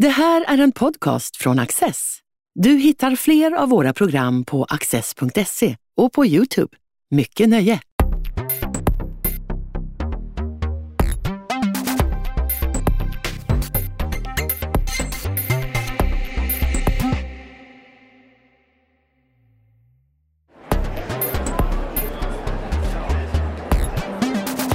Det 0.00 0.08
här 0.08 0.44
är 0.48 0.58
en 0.58 0.72
podcast 0.72 1.36
från 1.36 1.58
Access. 1.58 2.18
Du 2.54 2.70
hittar 2.70 3.16
fler 3.16 3.52
av 3.52 3.68
våra 3.68 3.92
program 3.92 4.44
på 4.44 4.64
access.se 4.64 5.76
och 5.96 6.12
på 6.12 6.26
Youtube. 6.26 6.76
Mycket 7.10 7.48
nöje! 7.48 7.80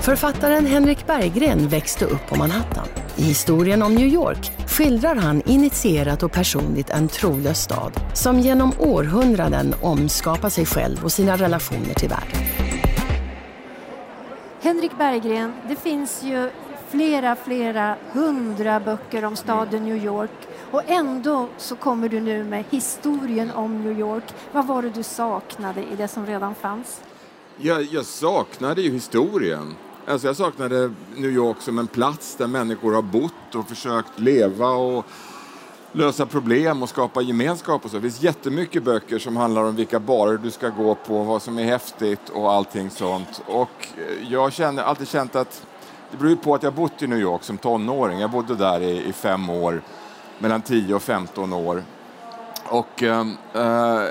Författaren 0.02 0.66
Henrik 0.66 1.08
Berggren 1.08 1.68
växte 1.68 2.06
upp 2.06 2.28
på 2.30 2.36
Manhattan. 2.36 2.88
I 3.16 3.24
historien 3.24 3.84
om 3.84 3.96
New 3.96 4.08
York 4.08 4.52
skildrar 4.78 5.16
han 5.16 5.42
initierat 5.46 6.24
och 6.24 6.32
personligt 6.32 6.90
en 6.90 7.08
trolös 7.08 7.64
stad 7.64 7.94
som 8.14 8.40
genom 8.40 8.72
århundraden 8.80 9.74
omskapar 9.82 10.50
sig 10.50 10.66
själv 10.66 11.04
och 11.04 11.12
sina 11.12 11.36
relationer 11.36 11.94
till 11.94 12.10
världen. 12.10 12.40
Henrik 14.62 14.98
Berggren, 14.98 15.54
det 15.68 15.76
finns 15.76 16.24
ju 16.24 16.50
flera, 16.90 17.36
flera 17.36 17.96
hundra 18.12 18.80
böcker 18.80 19.26
om 19.26 19.36
staden 19.36 19.84
New 19.86 20.06
York 20.06 20.48
och 20.72 20.82
ändå 20.88 21.50
så 21.58 21.76
kommer 21.76 22.10
du 22.10 22.20
nu 22.20 22.44
med 22.44 22.64
historien 22.70 23.52
om 23.52 23.84
New 23.84 24.00
York. 24.00 24.34
Vad 24.52 24.68
var 24.68 24.82
det 24.82 24.90
du 24.90 25.04
saknade 25.04 25.82
i 25.82 25.96
det 25.98 26.08
som 26.08 26.26
redan 26.26 26.56
fanns? 26.56 27.02
Jag, 27.58 27.84
jag 27.84 28.06
saknade 28.06 28.82
ju 28.82 28.92
historien. 28.92 29.76
Alltså 30.08 30.28
jag 30.28 30.36
saknade 30.36 30.92
New 31.16 31.32
York 31.32 31.62
som 31.62 31.80
en 31.80 31.88
plats 31.88 32.36
där 32.36 32.48
människor 32.48 32.94
har 32.94 33.02
bott 33.02 33.56
och 33.56 33.68
försökt 33.68 34.20
leva 34.20 34.70
och 34.70 35.06
lösa 35.92 36.26
problem 36.26 36.84
och 36.84 36.90
skapa 36.90 37.22
gemenskap 37.22 37.86
och 37.86 37.92
så. 37.92 37.96
Det 37.96 38.02
finns 38.02 38.22
jättemycket 38.22 38.84
böcker 38.84 39.20
som 39.20 39.38
handlar 39.38 39.64
om 39.64 39.76
vilka 39.76 40.00
barer 40.00 40.38
du 40.38 40.52
ska 40.52 40.70
gå 40.70 40.96
på, 40.96 41.24
vad 41.24 41.42
som 41.42 41.60
är 41.60 41.64
häftigt 41.64 42.30
och 42.30 42.52
allting 42.52 42.90
sånt. 42.90 43.42
Och 43.48 43.88
eh, 43.98 44.32
jag 44.32 44.40
har 44.40 44.80
alltid 44.80 45.08
känt 45.08 45.36
att 45.36 45.66
det 46.12 46.18
beror 46.18 46.36
på 46.36 46.56
att 46.56 46.64
jag 46.64 46.74
bott 46.74 47.02
i 47.02 47.08
New 47.08 47.20
York 47.20 47.44
som 47.44 47.58
tonåring. 47.58 48.20
Jag 48.20 48.32
bodde 48.32 48.56
där 48.56 48.82
i, 48.82 49.06
i 49.06 49.14
fem 49.14 49.50
år, 49.50 49.82
mellan 50.40 50.62
10 50.62 50.96
och 50.96 51.02
15 51.02 51.54
år. 51.54 51.84
Och 52.64 53.04
ehm, 53.04 53.38
eh, 53.54 54.04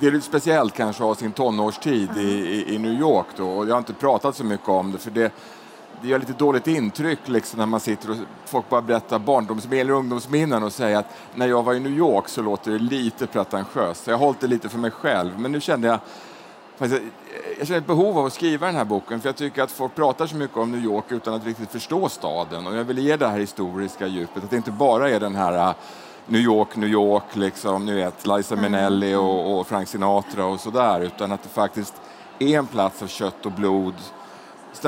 det 0.00 0.06
är 0.06 0.10
lite 0.10 0.26
speciellt 0.26 0.74
kanske 0.74 1.02
att 1.02 1.08
ha 1.08 1.14
sin 1.14 1.32
tonårstid 1.32 2.16
i, 2.16 2.20
i, 2.20 2.74
i, 2.74 2.78
New 2.78 2.92
York 2.92 3.26
då. 3.36 3.48
Och 3.48 3.66
jag 3.66 3.74
har 3.74 3.78
inte 3.78 3.92
pratat 3.92 4.36
så 4.36 4.44
mycket 4.44 4.68
om 4.68 4.92
det 4.92 4.98
för 4.98 5.10
det, 5.10 5.32
det 6.02 6.08
gör 6.08 6.18
lite 6.18 6.32
dåligt 6.32 6.66
intryck 6.66 7.18
liksom 7.24 7.58
när 7.58 7.66
man 7.66 7.80
sitter 7.80 8.10
och 8.10 8.16
folk 8.44 8.68
bara 8.68 8.82
berättar 8.82 9.18
barndomsminnen 9.18 9.86
eller 9.86 9.94
ungdomsminnen 9.94 10.62
och 10.62 10.72
säger 10.72 10.98
att 10.98 11.16
när 11.34 11.46
jag 11.46 11.62
var 11.62 11.74
i 11.74 11.80
New 11.80 11.92
York 11.92 12.28
så 12.28 12.42
låter 12.42 12.70
det 12.70 12.78
lite 12.78 13.26
pretentiöst. 13.26 14.04
Så 14.04 14.10
jag 14.10 14.18
har 14.18 14.24
hållit 14.26 14.40
det 14.40 14.46
lite 14.46 14.68
för 14.68 14.78
mig 14.78 14.90
själv. 14.90 15.40
Men 15.40 15.52
nu 15.52 15.60
kände 15.60 15.88
jag 15.88 15.98
jag 16.78 17.66
känner 17.66 17.80
ett 17.80 17.86
behov 17.86 18.18
av 18.18 18.26
att 18.26 18.32
skriva 18.32 18.66
den 18.66 18.76
här 18.76 18.84
boken 18.84 19.20
för 19.20 19.28
jag 19.28 19.36
tycker 19.36 19.62
att 19.62 19.70
folk 19.70 19.94
pratar 19.94 20.26
så 20.26 20.36
mycket 20.36 20.56
om 20.56 20.70
New 20.70 20.84
York 20.84 21.04
utan 21.08 21.34
att 21.34 21.44
riktigt 21.44 21.70
förstå 21.70 22.08
staden 22.08 22.66
och 22.66 22.76
jag 22.76 22.84
vill 22.84 22.98
ge 22.98 23.16
det 23.16 23.28
här 23.28 23.38
historiska 23.38 24.06
djupet, 24.06 24.44
att 24.44 24.50
det 24.50 24.56
inte 24.56 24.70
bara 24.70 25.10
är 25.10 25.20
den 25.20 25.34
här 25.34 25.74
New 26.26 26.40
York, 26.40 26.76
New 26.76 26.88
York, 26.88 27.36
liksom, 27.36 27.86
ni 27.86 27.92
vet, 27.92 28.26
Liza 28.26 28.54
mm. 28.54 28.72
Minnelli 28.72 29.14
och, 29.14 29.58
och 29.58 29.66
Frank 29.66 29.88
Sinatra 29.88 30.46
och 30.46 30.60
sådär, 30.60 31.00
utan 31.00 31.32
att 31.32 31.42
det 31.42 31.48
faktiskt 31.48 31.94
är 32.38 32.58
en 32.58 32.66
plats 32.66 33.02
av 33.02 33.06
kött 33.06 33.46
och 33.46 33.52
blod 33.52 33.94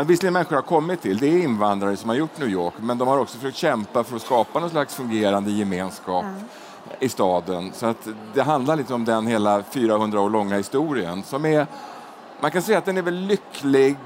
visserligen 0.04 0.32
människor 0.32 0.56
har 0.56 0.62
kommit 0.62 1.02
till, 1.02 1.18
det 1.18 1.26
är 1.26 1.42
invandrare 1.42 1.96
som 1.96 2.08
har 2.08 2.16
gjort 2.16 2.38
New 2.38 2.48
York, 2.48 2.74
men 2.80 2.98
de 2.98 3.08
har 3.08 3.18
också 3.18 3.38
försökt 3.38 3.56
kämpa 3.56 4.04
för 4.04 4.16
att 4.16 4.22
skapa 4.22 4.60
någon 4.60 4.70
slags 4.70 4.94
fungerande 4.94 5.50
gemenskap 5.50 6.24
mm. 6.24 6.44
i 7.00 7.08
staden. 7.08 7.70
Så 7.74 7.86
att 7.86 8.08
det 8.34 8.42
handlar 8.42 8.76
lite 8.76 8.94
om 8.94 9.04
den 9.04 9.26
hela 9.26 9.62
400 9.62 10.20
år 10.20 10.30
långa 10.30 10.56
historien 10.56 11.22
som 11.22 11.44
är, 11.44 11.66
man 12.40 12.50
kan 12.50 12.62
säga 12.62 12.78
att 12.78 12.84
den 12.84 12.96
är 12.96 13.02
väl 13.02 13.14
lycklig 13.14 13.96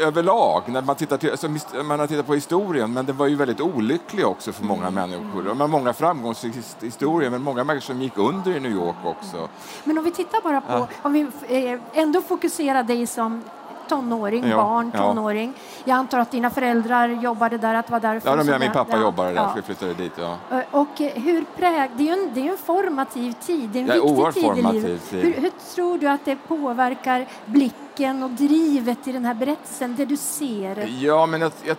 överlag, 0.00 0.62
när 0.66 0.82
man 0.82 0.96
tittar, 0.96 1.16
till, 1.16 1.30
alltså, 1.30 1.48
man 1.84 2.00
har 2.00 2.06
tittat 2.06 2.26
på 2.26 2.34
historien, 2.34 2.92
men 2.92 3.06
den 3.06 3.16
var 3.16 3.26
ju 3.26 3.36
väldigt 3.36 3.60
olycklig 3.60 4.26
också 4.26 4.52
för 4.52 4.64
många 4.64 4.90
människor. 4.90 5.42
De 5.42 5.60
har 5.60 5.68
många 5.68 5.92
framgångshistorier, 5.92 7.30
men 7.30 7.42
många 7.42 7.64
människor 7.64 7.86
som 7.86 8.02
gick 8.02 8.18
under 8.18 8.56
i 8.56 8.60
New 8.60 8.72
York 8.72 8.96
också. 9.04 9.48
Men 9.84 9.98
om 9.98 10.04
vi 10.04 10.10
tittar 10.10 10.40
bara 10.40 10.60
på, 10.60 10.72
ja. 10.72 10.88
om 11.02 11.12
vi 11.12 11.26
eh, 11.48 11.80
ändå 11.92 12.20
fokuserar 12.20 12.82
dig 12.82 13.06
som 13.06 13.42
tonåring, 13.88 14.48
ja, 14.48 14.56
barn, 14.56 14.92
tonåring. 14.92 15.52
Ja. 15.56 15.62
Jag 15.84 15.94
antar 15.96 16.18
att 16.18 16.30
dina 16.30 16.50
föräldrar 16.50 17.08
jobbade 17.08 17.58
där, 17.58 17.74
att 17.74 17.86
det 17.86 17.92
var 17.92 18.00
därför 18.00 18.30
Ja, 18.30 18.36
de, 18.36 18.58
min 18.58 18.72
pappa 18.72 18.96
ja, 18.96 19.00
jobbade 19.00 19.30
där, 19.30 19.36
ja. 19.36 19.52
vi 19.56 19.62
flyttade 19.62 19.94
dit. 19.94 20.12
Ja. 20.16 20.36
Eh, 20.50 20.64
och 20.70 20.98
hur 20.98 21.44
präg, 21.56 21.90
det, 21.96 22.02
är 22.02 22.16
ju 22.16 22.22
en, 22.22 22.30
det 22.34 22.48
är 22.48 22.52
en 22.52 22.58
formativ 22.58 23.32
tid, 23.32 23.70
det 23.70 23.78
är 23.78 23.82
en 23.82 24.16
viktig 24.16 24.42
tid 24.42 24.58
i 24.58 24.72
livet. 24.72 25.02
Hur, 25.10 25.32
hur 25.32 25.52
tror 25.74 25.98
du 25.98 26.08
att 26.08 26.24
det 26.24 26.36
påverkar 26.36 27.26
blicken 27.44 28.22
och 28.22 28.30
drivet 28.30 29.08
i 29.08 29.12
den 29.12 29.24
här 29.24 29.34
berättelsen, 29.34 29.96
det 29.96 30.04
du 30.04 30.16
ser? 30.16 30.88
Ja, 31.00 31.26
men 31.26 31.40
jag, 31.40 31.52
jag 31.64 31.76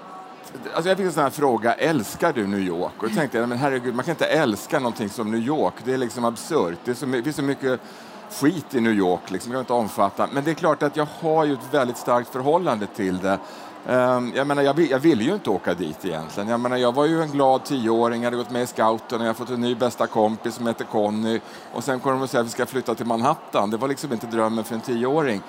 Alltså 0.74 0.90
jag 0.90 0.98
fick 0.98 1.06
en 1.06 1.12
sån 1.12 1.24
här 1.24 1.30
fråga, 1.30 1.74
älskar 1.74 2.34
du 2.34 2.48
New 2.48 2.60
York? 2.60 3.04
Och 3.04 3.10
då 3.10 3.16
tänkte 3.16 3.38
jag, 3.38 3.50
men 3.50 3.58
herregud, 3.58 3.96
man 3.96 4.06
kan 4.06 4.12
inte 4.12 4.26
älska 4.26 4.80
någonting 4.80 5.10
som 5.10 5.32
New 5.32 5.40
York. 5.40 5.74
Det 5.84 5.94
är 5.94 5.98
liksom 5.98 6.26
absurt. 6.26 6.80
Det, 6.84 6.92
är 6.92 6.96
så, 6.96 7.06
det 7.06 7.24
finns 7.24 7.36
så 7.36 7.42
mycket 7.42 7.82
skit 8.32 8.76
i 8.76 8.82
New 8.82 8.94
York, 8.94 9.32
liksom, 9.32 9.52
jag 9.52 9.62
inte 9.62 9.74
omfatta. 9.74 10.30
Men 10.34 10.44
det 10.44 10.52
är 10.52 10.56
klart 10.56 10.84
att 10.84 10.96
jag 10.96 11.08
har 11.22 11.46
ju 11.46 11.54
ett 11.54 11.74
väldigt 11.74 11.98
starkt 11.98 12.30
förhållande 12.30 12.88
till 12.88 13.18
det. 13.18 13.40
Ehm, 13.88 14.32
jag, 14.36 14.48
menar, 14.48 14.62
jag, 14.62 14.80
jag 14.80 15.00
ville 15.00 15.24
ju 15.24 15.34
inte 15.34 15.50
åka 15.50 15.74
dit 15.74 16.06
egentligen. 16.06 16.50
Jag, 16.50 16.60
menar, 16.60 16.78
jag 16.78 16.96
var 16.96 17.06
ju 17.06 17.22
en 17.22 17.32
glad 17.32 17.64
tioåring, 17.64 18.22
jag 18.22 18.28
hade 18.28 18.38
gått 18.38 18.52
med 18.52 18.64
i 18.64 18.68
scouten 18.68 19.22
och 19.22 19.28
jag 19.28 19.38
fått 19.38 19.50
en 19.50 19.62
ny 19.62 19.76
bästa 19.76 20.08
kompis 20.08 20.56
som 20.56 20.68
heter 20.68 20.86
Conny. 20.86 21.40
Och 21.74 21.84
sen 21.84 22.00
kom 22.00 22.12
de 22.12 22.22
och 22.22 22.30
sa 22.30 22.40
att 22.40 22.46
vi 22.46 22.50
ska 22.50 22.66
flytta 22.66 22.96
till 22.96 23.06
Manhattan. 23.06 23.70
Det 23.70 23.78
var 23.78 23.88
liksom 23.88 24.14
inte 24.14 24.28
drömmen 24.28 24.64
för 24.64 24.76
en 24.76 24.82
tioåring. 24.82 25.42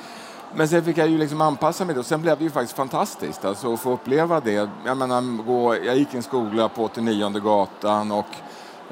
Men 0.54 0.68
sen 0.68 0.84
fick 0.84 0.98
jag 0.98 1.08
ju 1.08 1.18
liksom 1.18 1.40
anpassa 1.40 1.84
mig 1.84 1.98
och 1.98 2.06
sen 2.06 2.22
blev 2.22 2.38
det 2.38 2.44
ju 2.44 2.50
faktiskt 2.50 2.76
fantastiskt 2.76 3.44
alltså, 3.44 3.74
att 3.74 3.80
få 3.80 3.92
uppleva 3.92 4.40
det. 4.40 4.68
Jag, 4.84 4.96
menar, 4.96 5.44
gå, 5.44 5.76
jag 5.84 5.96
gick 5.96 6.14
i 6.14 6.16
en 6.16 6.22
skola 6.22 6.68
på 6.68 6.84
89 6.84 7.28
gatan 7.28 8.12
och 8.12 8.26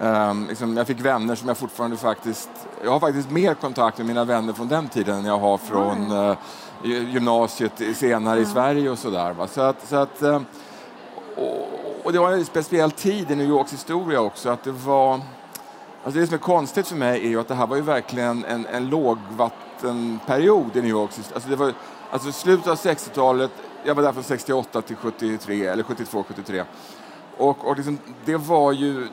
Um, 0.00 0.46
liksom, 0.48 0.76
jag 0.76 0.86
fick 0.86 1.00
vänner 1.00 1.34
som 1.34 1.48
jag 1.48 1.56
fortfarande 1.56 1.96
faktiskt... 1.96 2.50
Jag 2.84 2.90
har 2.90 3.00
faktiskt 3.00 3.30
mer 3.30 3.54
kontakt 3.54 3.98
med 3.98 4.06
mina 4.06 4.24
vänner 4.24 4.52
från 4.52 4.68
den 4.68 4.88
tiden 4.88 5.18
än 5.18 5.24
jag 5.24 5.38
har 5.38 5.58
från 5.58 6.12
uh, 6.12 6.36
gymnasiet 6.82 7.72
senare 7.94 8.36
mm. 8.36 8.42
i 8.42 8.52
Sverige 8.52 8.90
och 8.90 8.98
sådär. 8.98 9.46
Så 9.46 9.60
att, 9.60 9.88
så 9.88 9.96
att, 9.96 10.22
um, 10.22 10.46
och, 11.36 11.68
och, 12.04 12.12
det 12.12 12.18
var 12.18 12.32
en 12.32 12.44
speciell 12.44 12.90
tid 12.90 13.30
i 13.30 13.36
New 13.36 13.48
Yorks 13.48 13.72
historia 13.72 14.20
också. 14.20 14.50
Att 14.50 14.64
det 14.64 14.72
var... 14.72 15.20
Alltså 16.04 16.20
det 16.20 16.26
som 16.26 16.34
är 16.34 16.38
konstigt 16.38 16.86
för 16.86 16.96
mig 16.96 17.24
är 17.26 17.28
ju 17.28 17.40
att 17.40 17.48
det 17.48 17.54
här 17.54 17.66
var 17.66 17.76
ju 17.76 17.82
verkligen 17.82 18.44
en, 18.44 18.66
en 18.66 18.88
lågvattenperiod 18.88 20.76
i 20.76 20.80
New 20.80 20.90
Yorks 20.90 21.32
alltså 21.34 21.48
det 21.48 21.56
var 21.56 21.72
alltså 22.10 22.32
slutet 22.32 22.66
av 22.66 22.76
60-talet, 22.76 23.50
jag 23.84 23.94
var 23.94 24.02
där 24.02 24.12
från 24.12 24.22
68 24.22 24.82
till 24.82 24.96
73, 24.96 25.66
eller 25.66 25.82
72, 25.82 26.24
73. 26.28 26.64
Och, 27.38 27.68
och 27.68 27.76
liksom, 27.76 27.98
det 28.24 28.36
var 28.36 28.72
ju, 28.72 29.08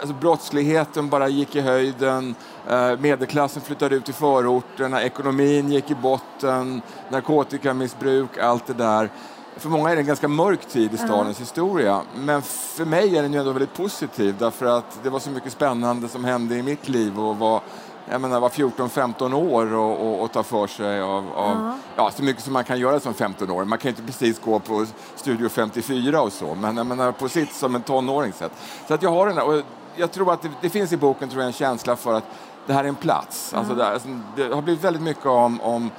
alltså 0.00 0.14
brottsligheten 0.14 1.08
bara 1.08 1.28
gick 1.28 1.56
i 1.56 1.60
höjden, 1.60 2.34
eh, 2.68 2.98
medelklassen 2.98 3.62
flyttade 3.62 3.96
ut 3.96 4.08
i 4.08 4.12
förorterna, 4.12 5.02
ekonomin 5.02 5.72
gick 5.72 5.90
i 5.90 5.94
botten, 5.94 6.82
narkotikamissbruk, 7.10 8.38
allt 8.38 8.66
det 8.66 8.74
där. 8.74 9.10
För 9.56 9.68
många 9.68 9.90
är 9.90 9.94
det 9.94 10.02
en 10.02 10.06
ganska 10.06 10.28
mörk 10.28 10.68
tid 10.68 10.94
i 10.94 10.96
stadens 10.96 11.20
mm. 11.20 11.34
historia, 11.38 12.02
men 12.16 12.42
för 12.42 12.84
mig 12.84 13.16
är 13.16 13.22
den 13.22 13.32
ju 13.32 13.38
ändå 13.38 13.52
väldigt 13.52 13.74
positiv 13.74 14.34
därför 14.38 14.66
att 14.66 14.98
det 15.02 15.10
var 15.10 15.18
så 15.18 15.30
mycket 15.30 15.52
spännande 15.52 16.08
som 16.08 16.24
hände 16.24 16.54
i 16.54 16.62
mitt 16.62 16.88
liv 16.88 17.20
och 17.20 17.36
var 17.36 17.60
jag 18.10 18.20
menar, 18.20 18.40
vara 18.40 18.50
14-15 18.50 19.34
år 19.34 19.74
och, 19.74 20.06
och, 20.06 20.22
och, 20.22 20.32
ta 20.32 20.42
för 20.42 20.66
sig 20.66 21.00
av, 21.00 21.32
av 21.34 21.56
uh 21.56 21.62
-huh. 21.62 21.72
ja, 21.96 22.10
så 22.10 22.22
mycket 22.22 22.42
som 22.42 22.52
man 22.52 22.64
kan 22.64 22.78
göra 22.78 23.00
som 23.00 23.14
15 23.14 23.50
år. 23.50 23.64
Man 23.64 23.78
kan 23.78 23.88
inte 23.88 24.02
precis 24.02 24.40
gå 24.40 24.58
på 24.58 24.86
Studio 25.14 25.48
54 25.48 26.22
och 26.22 26.32
så, 26.32 26.54
men 26.54 26.76
jag 26.76 26.86
menar, 26.86 27.12
på 27.12 27.28
sitt 27.28 27.52
som 27.52 27.74
en 27.74 27.82
tonåring. 27.82 28.32
Sett. 28.32 28.52
Så 28.88 28.94
att 28.94 29.02
jag 29.02 29.10
har 29.10 29.26
den 29.26 29.38
och 29.38 29.62
jag 29.96 30.12
tror 30.12 30.32
att 30.32 30.42
det, 30.42 30.50
det, 30.60 30.70
finns 30.70 30.92
i 30.92 30.96
boken 30.96 31.28
tror 31.28 31.42
jag, 31.42 31.46
en 31.46 31.52
känsla 31.52 31.96
för 31.96 32.14
att 32.14 32.24
det 32.66 32.72
här 32.72 32.84
är 32.84 32.88
en 32.88 32.94
plats. 32.94 33.52
Uh 33.52 33.56
-huh. 33.56 33.58
alltså 33.58 33.74
det, 33.74 33.86
alltså, 33.86 34.08
det, 34.36 34.54
har 34.54 34.62
blivit 34.62 34.84
väldigt 34.84 35.02
mycket 35.02 35.26
om, 35.26 35.60
om 35.60 35.90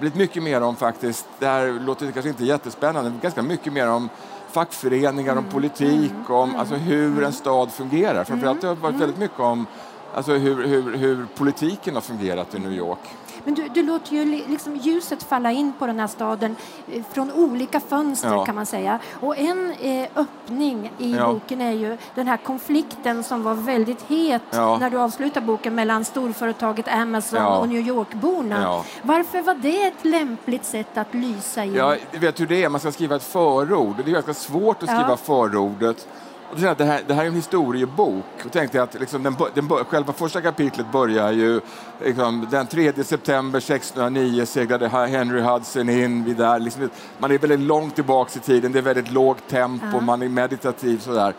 blivit 0.00 0.18
mycket 0.18 0.42
mer 0.42 0.60
om 0.60 0.76
faktiskt, 0.76 1.26
det 1.38 1.46
här 1.46 1.80
låter 1.86 2.12
kanske 2.12 2.28
inte 2.28 2.44
jättespännande, 2.44 3.10
men 3.10 3.20
ganska 3.20 3.42
mycket 3.42 3.72
mer 3.72 3.88
om 3.88 4.08
fackföreningar, 4.50 5.32
om 5.32 5.38
mm. 5.38 5.50
politik, 5.50 6.12
om 6.28 6.56
alltså 6.56 6.74
hur 6.74 7.22
en 7.22 7.32
stad 7.32 7.72
fungerar. 7.72 8.24
Framförallt 8.24 8.62
har 8.62 8.74
det 8.74 8.80
varit 8.80 8.94
mm. 8.94 9.00
väldigt 9.00 9.18
mycket 9.18 9.40
om 9.40 9.66
alltså 10.14 10.32
hur, 10.32 10.66
hur, 10.66 10.96
hur 10.96 11.26
politiken 11.34 11.94
har 11.94 12.02
fungerat 12.02 12.54
i 12.54 12.58
New 12.58 12.72
York. 12.72 12.98
Men 13.44 13.54
du, 13.54 13.68
du 13.68 13.82
låter 13.82 14.12
ju 14.12 14.24
liksom 14.48 14.76
ljuset 14.76 15.22
falla 15.22 15.52
in 15.52 15.72
på 15.78 15.86
den 15.86 16.00
här 16.00 16.06
staden 16.06 16.56
eh, 16.92 17.02
från 17.12 17.32
olika 17.32 17.80
fönster 17.80 18.28
ja. 18.28 18.44
kan 18.44 18.54
man 18.54 18.66
säga. 18.66 18.98
Och 19.20 19.38
en 19.38 19.72
eh, 19.72 20.08
öppning 20.14 20.92
i 20.98 21.14
ja. 21.14 21.32
boken 21.32 21.60
är 21.60 21.72
ju 21.72 21.96
den 22.14 22.26
här 22.26 22.36
konflikten 22.36 23.24
som 23.24 23.42
var 23.42 23.54
väldigt 23.54 24.02
het 24.02 24.42
ja. 24.50 24.78
när 24.78 24.90
du 24.90 24.98
avslutar 24.98 25.40
boken 25.40 25.74
mellan 25.74 26.04
storföretaget 26.04 26.88
Amazon 26.88 27.42
och 27.42 27.68
New 27.68 27.86
York-borna. 27.88 28.82
Varför 29.02 29.42
var 29.42 29.54
det 29.54 29.82
ett 29.82 30.04
lämpligt 30.04 30.64
sätt 30.64 30.98
att 30.98 31.14
lysa 31.14 31.64
in? 31.64 31.74
Ja, 31.74 31.96
vet 32.12 32.40
hur 32.40 32.46
det 32.46 32.64
är, 32.64 32.68
man 32.68 32.80
ska 32.80 32.92
skriva 32.92 33.16
ett 33.16 33.22
förord. 33.22 33.96
Det 33.96 34.10
är 34.10 34.12
ganska 34.12 34.34
svårt 34.34 34.82
att 34.82 34.88
skriva 34.88 35.16
förordet 35.16 36.08
Och 36.50 36.56
det, 36.56 36.84
här, 36.84 37.02
det 37.06 37.14
här 37.14 37.22
är 37.22 37.26
en 37.26 37.34
historiebok. 37.34 38.24
Och 38.44 38.52
tänkte 38.52 38.82
att 38.82 38.94
liksom 38.94 39.22
den, 39.22 39.36
den, 39.54 39.68
själva 39.68 40.12
första 40.12 40.40
kapitlet 40.40 40.92
börjar 40.92 41.32
ju 41.32 41.60
liksom, 42.04 42.46
den 42.50 42.66
3 42.66 43.04
september 43.04 43.58
1609 43.58 44.46
seglade 44.46 44.88
Henry 44.88 45.40
Hudson 45.40 45.88
in. 45.88 46.24
Vid 46.24 46.36
där. 46.36 46.58
Liksom, 46.58 46.90
man 47.18 47.30
är 47.30 47.38
väldigt 47.38 47.60
långt 47.60 47.94
tillbaka 47.94 48.30
i 48.38 48.40
tiden, 48.40 48.72
det 48.72 48.78
är 48.78 48.82
väldigt 48.82 49.10
lågt 49.10 49.48
tempo, 49.48 49.86
mm. 49.86 50.04
man 50.04 50.22
är 50.22 50.28
meditativ 50.28 50.98
sådär. 50.98 51.34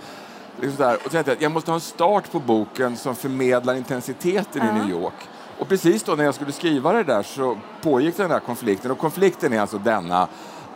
Liksom 0.61 0.77
sådär. 0.77 0.97
Och 1.05 1.11
tänkte 1.11 1.31
att 1.31 1.41
jag 1.41 1.51
måste 1.51 1.71
ha 1.71 1.75
en 1.75 1.81
start 1.81 2.31
på 2.31 2.39
boken 2.39 2.97
som 2.97 3.15
förmedlar 3.15 3.75
intensiteten 3.75 4.61
mm. 4.61 4.75
i 4.75 4.79
New 4.79 4.89
York. 4.89 5.27
Och 5.59 5.67
precis 5.67 6.03
då 6.03 6.15
när 6.15 6.23
jag 6.23 6.35
skulle 6.35 6.51
skriva 6.51 6.93
det 6.93 7.03
där 7.03 7.23
så 7.23 7.57
pågick 7.81 8.17
den 8.17 8.31
här 8.31 8.39
konflikten. 8.39 8.91
Och 8.91 8.97
konflikten 8.97 9.53
är 9.53 9.61
alltså 9.61 9.77
denna 9.77 10.27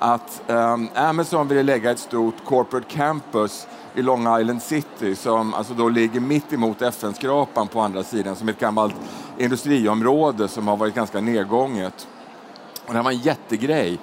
att 0.03 0.41
um, 0.47 0.89
Amazon 0.95 1.47
ville 1.47 1.63
lägga 1.63 1.91
ett 1.91 1.99
stort 1.99 2.45
corporate 2.45 2.85
campus 2.89 3.67
i 3.95 4.01
Long 4.01 4.39
Island 4.39 4.61
City 4.61 5.15
som 5.15 5.53
alltså 5.53 5.73
då 5.73 5.89
ligger 5.89 6.19
mitt 6.19 6.53
emot 6.53 6.81
FN-skrapan 6.81 7.67
på 7.67 7.79
andra 7.79 8.03
sidan 8.03 8.35
som 8.35 8.49
ett 8.49 8.59
gammalt 8.59 8.95
industriområde 9.37 10.47
som 10.47 10.67
har 10.67 10.77
varit 10.77 10.95
ganska 10.95 11.21
nedgånget. 11.21 12.07
Och 12.85 12.91
det 12.91 12.93
här 12.93 13.03
var 13.03 13.11
en 13.11 13.17
jättegrej. 13.17 13.99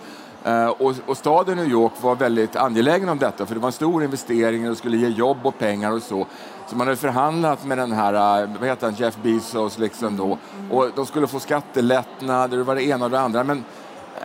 Uh, 0.47 0.69
och, 0.69 0.95
och, 1.07 1.17
staden 1.17 1.57
New 1.57 1.69
York 1.69 1.93
var 2.01 2.15
väldigt 2.15 2.57
angelägen 2.57 3.09
om 3.09 3.19
detta 3.19 3.47
för 3.47 3.55
det 3.55 3.61
var 3.61 3.69
en 3.69 3.73
stor 3.73 4.05
investering 4.05 4.71
och 4.71 4.77
skulle 4.77 4.97
ge 4.97 5.09
jobb 5.09 5.39
och 5.43 5.59
pengar 5.59 5.93
och 5.93 6.03
så. 6.03 6.27
Så 6.67 6.77
man 6.77 6.87
hade 6.87 6.97
förhandlat 6.97 7.65
med 7.65 7.79
den 7.79 7.93
här, 7.93 8.43
eh, 8.43 8.49
vad 8.61 8.69
heter 8.69 8.87
han, 8.87 8.95
Jeff 8.95 9.17
Bezos 9.23 9.79
liksom 9.79 10.17
då. 10.17 10.39
Och 10.71 10.91
de 10.95 11.07
skulle 11.07 11.27
få 11.27 11.41
skattelättnader, 11.41 12.57
det 12.57 12.63
var 12.63 12.75
det 12.75 12.83
ena 12.83 13.05
och 13.05 13.11
det 13.11 13.21
andra. 13.21 13.45
Men 13.45 13.65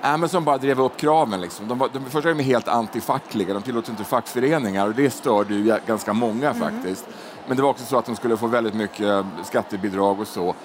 Amazon 0.01 0.43
bara 0.43 0.57
drev 0.57 0.81
upp 0.81 0.97
kraven. 0.97 1.41
Liksom. 1.41 1.67
De, 1.67 1.77
var, 1.77 1.89
de 1.93 2.17
är 2.17 2.35
de 2.35 2.43
helt 2.43 2.67
antifackliga, 2.67 3.53
de 3.53 3.63
tillåter 3.63 3.91
inte 3.91 4.03
fackföreningar 4.03 4.87
och 4.87 4.95
det 4.95 5.09
störde 5.09 5.55
ju 5.55 5.77
ganska 5.87 6.13
många 6.13 6.49
mm. 6.49 6.61
faktiskt. 6.61 7.07
Men 7.47 7.57
det 7.57 7.63
var 7.63 7.69
också 7.69 7.85
så 7.85 7.97
att 7.97 8.05
de 8.05 8.15
skulle 8.15 8.37
få 8.37 8.47
väldigt 8.47 8.73
mycket 8.73 9.25
skattebidrag 9.43 10.19
och 10.19 10.27
så. 10.27 10.55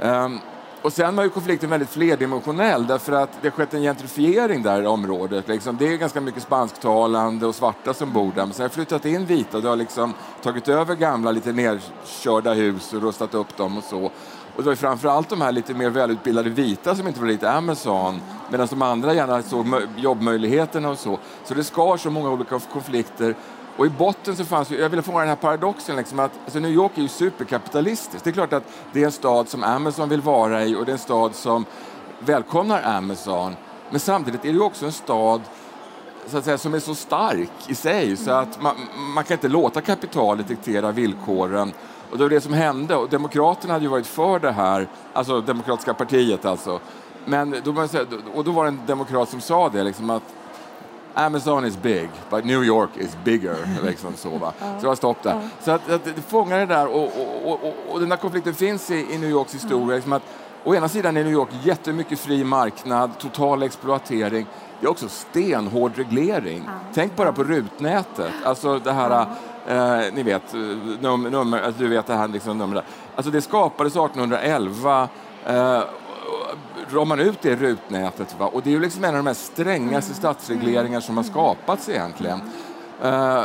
Um, 0.00 0.40
och 0.82 0.92
sen 0.92 1.16
var 1.16 1.24
ju 1.24 1.30
konflikten 1.30 1.70
väldigt 1.70 1.90
flerdimensionell 1.90 2.86
därför 2.86 3.12
att 3.12 3.30
det 3.42 3.48
har 3.48 3.52
skett 3.56 3.74
en 3.74 3.82
gentrifiering 3.82 4.62
där 4.62 4.82
i 4.82 4.86
området. 4.86 5.48
Liksom. 5.48 5.76
Det 5.76 5.88
är 5.88 5.96
ganska 5.96 6.20
mycket 6.20 6.42
spansktalande 6.42 7.46
och 7.46 7.54
svarta 7.54 7.94
som 7.94 8.12
bor 8.12 8.32
där. 8.34 8.44
Men 8.44 8.52
sen 8.52 8.62
har 8.62 8.68
flyttat 8.68 9.04
in 9.04 9.26
vita 9.26 9.56
och 9.56 9.62
det 9.62 9.68
har 9.68 9.76
liksom 9.76 10.14
tagit 10.42 10.68
över 10.68 10.94
gamla 10.94 11.30
lite 11.30 11.52
nedkörda 11.52 12.52
hus 12.52 12.92
och 12.92 13.02
rustat 13.02 13.34
upp 13.34 13.56
dem 13.56 13.78
och 13.78 13.84
så. 13.84 14.10
Och 14.56 14.62
det 14.62 14.68
var 14.68 14.76
framförallt 14.76 15.28
de 15.28 15.40
här 15.40 15.52
lite 15.52 15.74
mer 15.74 15.90
välutbildade 15.90 16.50
vita 16.50 16.94
som 16.94 17.06
inte 17.06 17.20
var 17.20 17.26
lite 17.26 17.50
Amazon, 17.50 18.20
medan 18.50 18.66
de 18.70 18.82
andra 18.82 19.14
gärna 19.14 19.42
såg 19.42 19.66
jobbmöjligheterna 19.96 20.90
och 20.90 20.98
så. 20.98 21.18
Så 21.44 21.54
det 21.54 21.64
skar 21.64 21.96
så 21.96 22.10
många 22.10 22.30
olika 22.30 22.58
konflikter. 22.58 23.34
Och 23.76 23.86
i 23.86 23.88
botten 23.88 24.36
så 24.36 24.44
fanns 24.44 24.70
ju, 24.70 24.80
jag 24.80 24.88
ville 24.88 25.02
fånga 25.02 25.18
den 25.18 25.28
här 25.28 25.36
paradoxen, 25.36 25.96
liksom 25.96 26.18
att 26.18 26.32
alltså 26.44 26.58
New 26.58 26.70
York 26.70 26.98
är 26.98 27.02
ju 27.02 27.08
superkapitalistiskt. 27.08 28.24
Det 28.24 28.30
är 28.30 28.34
klart 28.34 28.52
att 28.52 28.64
det 28.92 29.02
är 29.02 29.06
en 29.06 29.12
stad 29.12 29.48
som 29.48 29.64
Amazon 29.64 30.08
vill 30.08 30.20
vara 30.20 30.64
i 30.64 30.74
och 30.74 30.84
det 30.84 30.90
är 30.90 30.94
en 30.94 30.98
stad 30.98 31.34
som 31.34 31.64
välkomnar 32.18 32.82
Amazon. 32.82 33.56
Men 33.90 34.00
samtidigt 34.00 34.44
är 34.44 34.52
det 34.52 34.60
också 34.60 34.86
en 34.86 34.92
stad 34.92 35.40
så 36.26 36.38
att 36.38 36.44
säga, 36.44 36.58
som 36.58 36.74
är 36.74 36.78
så 36.78 36.94
stark 36.94 37.50
i 37.66 37.74
sig 37.74 38.16
så 38.16 38.30
att 38.30 38.62
man, 38.62 38.74
man 39.14 39.24
kan 39.24 39.34
inte 39.34 39.48
låta 39.48 39.80
kapitalet 39.80 40.48
diktera 40.48 40.92
villkoren 40.92 41.72
och 42.12 42.18
det 42.18 42.24
var 42.24 42.30
det 42.30 42.40
som 42.40 42.52
hände. 42.52 42.96
Och 42.96 43.08
Demokraterna 43.08 43.72
hade 43.72 43.84
ju 43.84 43.90
varit 43.90 44.06
för 44.06 44.38
det 44.38 44.52
här, 44.52 44.88
alltså 45.12 45.40
Demokratiska 45.40 45.94
partiet 45.94 46.44
alltså. 46.44 46.80
Men 47.24 47.56
då, 47.64 47.86
och 48.34 48.44
då 48.44 48.50
var 48.50 48.64
det 48.64 48.68
en 48.68 48.80
demokrat 48.86 49.28
som 49.28 49.40
sa 49.40 49.68
det, 49.68 49.84
liksom 49.84 50.10
att 50.10 50.22
Amazon 51.14 51.64
is 51.64 51.82
big, 51.82 52.08
but 52.30 52.44
New 52.44 52.64
York 52.64 52.90
is 52.96 53.16
bigger. 53.24 53.56
Liksom 53.86 54.12
så, 54.16 54.28
va? 54.28 54.52
så 54.58 54.80
det 54.80 54.86
var 54.86 54.94
stopp 54.94 55.22
där. 55.22 55.48
Så 55.60 55.70
att, 55.70 55.90
att 55.90 56.04
det 56.04 56.22
fångar 56.28 56.58
det 56.58 56.66
där 56.66 56.86
och, 56.86 57.04
och, 57.04 57.52
och, 57.52 57.74
och, 57.88 58.00
den 58.00 58.08
där 58.08 58.16
konflikten 58.16 58.54
finns 58.54 58.90
i, 58.90 59.06
i 59.14 59.18
New 59.18 59.30
Yorks 59.30 59.54
historia. 59.54 59.96
Liksom 59.96 60.12
att, 60.12 60.22
å 60.64 60.74
ena 60.74 60.88
sidan 60.88 61.16
är 61.16 61.24
New 61.24 61.32
York 61.32 61.48
jättemycket 61.62 62.18
fri 62.18 62.44
marknad, 62.44 63.18
total 63.18 63.62
exploatering. 63.62 64.46
Det 64.80 64.86
är 64.86 64.90
också 64.90 65.08
stenhård 65.08 65.92
reglering. 65.96 66.68
Tänk 66.94 67.16
bara 67.16 67.32
på 67.32 67.44
rutnätet, 67.44 68.32
alltså 68.44 68.78
det 68.78 68.92
här 68.92 69.26
Eh, 69.66 70.00
ni 70.12 70.22
vet, 70.22 70.54
eh, 70.54 70.60
num 71.00 71.22
nummer, 71.22 71.62
alltså, 71.62 71.82
du 71.82 71.88
vet 71.88 72.06
det 72.06 72.14
här 72.14 72.28
liksom, 72.28 72.58
numret. 72.58 72.84
Alltså 73.16 73.30
det 73.32 73.40
skapades 73.40 73.92
1811 73.92 75.08
eh, 75.46 75.82
drar 76.90 77.04
man 77.04 77.20
ut 77.20 77.42
det 77.42 77.56
rutnätet. 77.56 78.36
Va? 78.38 78.46
Och 78.46 78.62
det 78.62 78.70
är 78.70 78.72
ju 78.72 78.80
liksom 78.80 79.04
en 79.04 79.10
av 79.10 79.16
de 79.16 79.26
här 79.26 79.34
strängaste 79.34 80.34
mm. 80.52 81.00
som 81.00 81.16
har 81.16 81.24
skapats 81.24 81.88
egentligen. 81.88 82.40
Eh, 83.02 83.42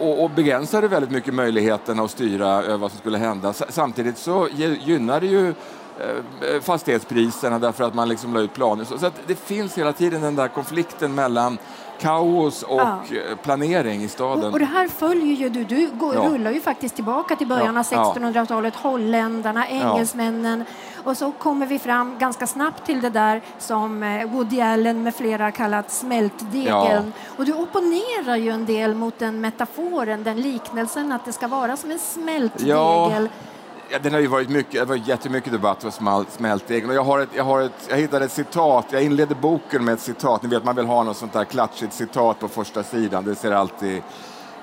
och, 0.00 0.24
och 0.24 0.30
begränsade 0.30 0.88
väldigt 0.88 1.10
mycket 1.10 1.34
möjligheterna 1.34 2.02
att 2.02 2.10
styra 2.10 2.48
över 2.48 2.76
vad 2.76 2.90
som 2.90 3.00
skulle 3.00 3.18
hända. 3.18 3.52
Samtidigt 3.52 4.18
så 4.18 4.48
gynnar 4.80 5.20
det 5.20 5.26
ju 5.26 5.48
eh, 5.48 6.60
fastighetspriserna 6.60 7.58
därför 7.58 7.84
att 7.84 7.94
man 7.94 8.08
liksom 8.08 8.34
la 8.34 8.40
ut 8.40 8.54
planer. 8.54 8.84
Så, 8.84 8.98
så 8.98 9.06
att 9.06 9.20
det 9.26 9.34
finns 9.34 9.78
hela 9.78 9.92
tiden 9.92 10.22
den 10.22 10.36
där 10.36 10.48
konflikten 10.48 11.14
mellan 11.14 11.58
kaos 12.00 12.62
och 12.62 12.80
ja. 12.80 12.98
Eh, 13.10 13.36
planering 13.36 14.02
i 14.02 14.08
staden. 14.08 14.44
Och, 14.44 14.52
och, 14.52 14.58
det 14.58 14.64
här 14.64 14.88
följer 14.88 15.36
ju 15.36 15.48
du. 15.48 15.64
Du 15.64 15.90
går, 15.90 16.14
ja. 16.14 16.20
rullar 16.20 16.50
ju 16.50 16.60
faktiskt 16.60 16.94
tillbaka 16.94 17.36
till 17.36 17.46
början 17.46 17.76
av 17.76 17.82
1600-talet. 17.82 18.76
Holländarna, 18.76 19.68
engelsmännen. 19.68 20.64
Och 21.04 21.16
så 21.16 21.32
kommer 21.32 21.66
vi 21.66 21.78
fram 21.78 22.18
ganska 22.18 22.46
snabbt 22.46 22.86
till 22.86 23.00
det 23.00 23.10
där 23.10 23.42
som 23.58 24.02
eh, 24.02 24.30
Woody 24.30 24.60
Allen 24.60 25.02
med 25.02 25.14
flera 25.14 25.50
kallat 25.50 25.90
smältdegeln. 25.90 27.12
Och 27.36 27.44
du 27.44 27.52
opponerar 27.52 28.36
ju 28.36 28.50
en 28.50 28.66
del 28.66 28.94
mot 28.94 29.18
den 29.18 29.40
metaforen, 29.40 30.24
den 30.24 30.40
liknelsen 30.40 31.12
att 31.12 31.24
det 31.24 31.32
ska 31.32 31.48
vara 31.48 31.76
som 31.76 31.90
en 31.90 31.98
smältdegel. 31.98 33.28
Ja, 33.92 33.98
den 33.98 34.12
har 34.12 34.20
ju 34.20 34.26
varit 34.26 34.48
mycket, 34.48 34.72
det 34.72 34.84
var 34.84 34.96
jättemycket 34.96 35.52
debatt 35.52 35.84
om 35.84 35.92
smalt, 35.92 36.32
smältdegen. 36.32 36.90
jag, 36.90 37.04
har 37.04 37.20
ett, 37.20 37.28
jag, 37.34 37.44
har 37.44 37.60
ett, 37.60 37.72
jag 37.88 37.96
hittade 37.96 38.24
ett 38.24 38.32
citat, 38.32 38.86
jag 38.90 39.02
inledde 39.02 39.34
boken 39.34 39.84
med 39.84 39.94
ett 39.94 40.00
citat. 40.00 40.42
Ni 40.42 40.48
vet, 40.48 40.64
man 40.64 40.76
vill 40.76 40.86
ha 40.86 41.02
något 41.02 41.16
sånt 41.16 41.32
där 41.32 41.44
klatschigt 41.44 41.92
citat 41.92 42.40
på 42.40 42.48
första 42.48 42.82
sidan. 42.82 43.24
Det 43.24 43.34
ser 43.34 43.52
alltid, 43.52 44.02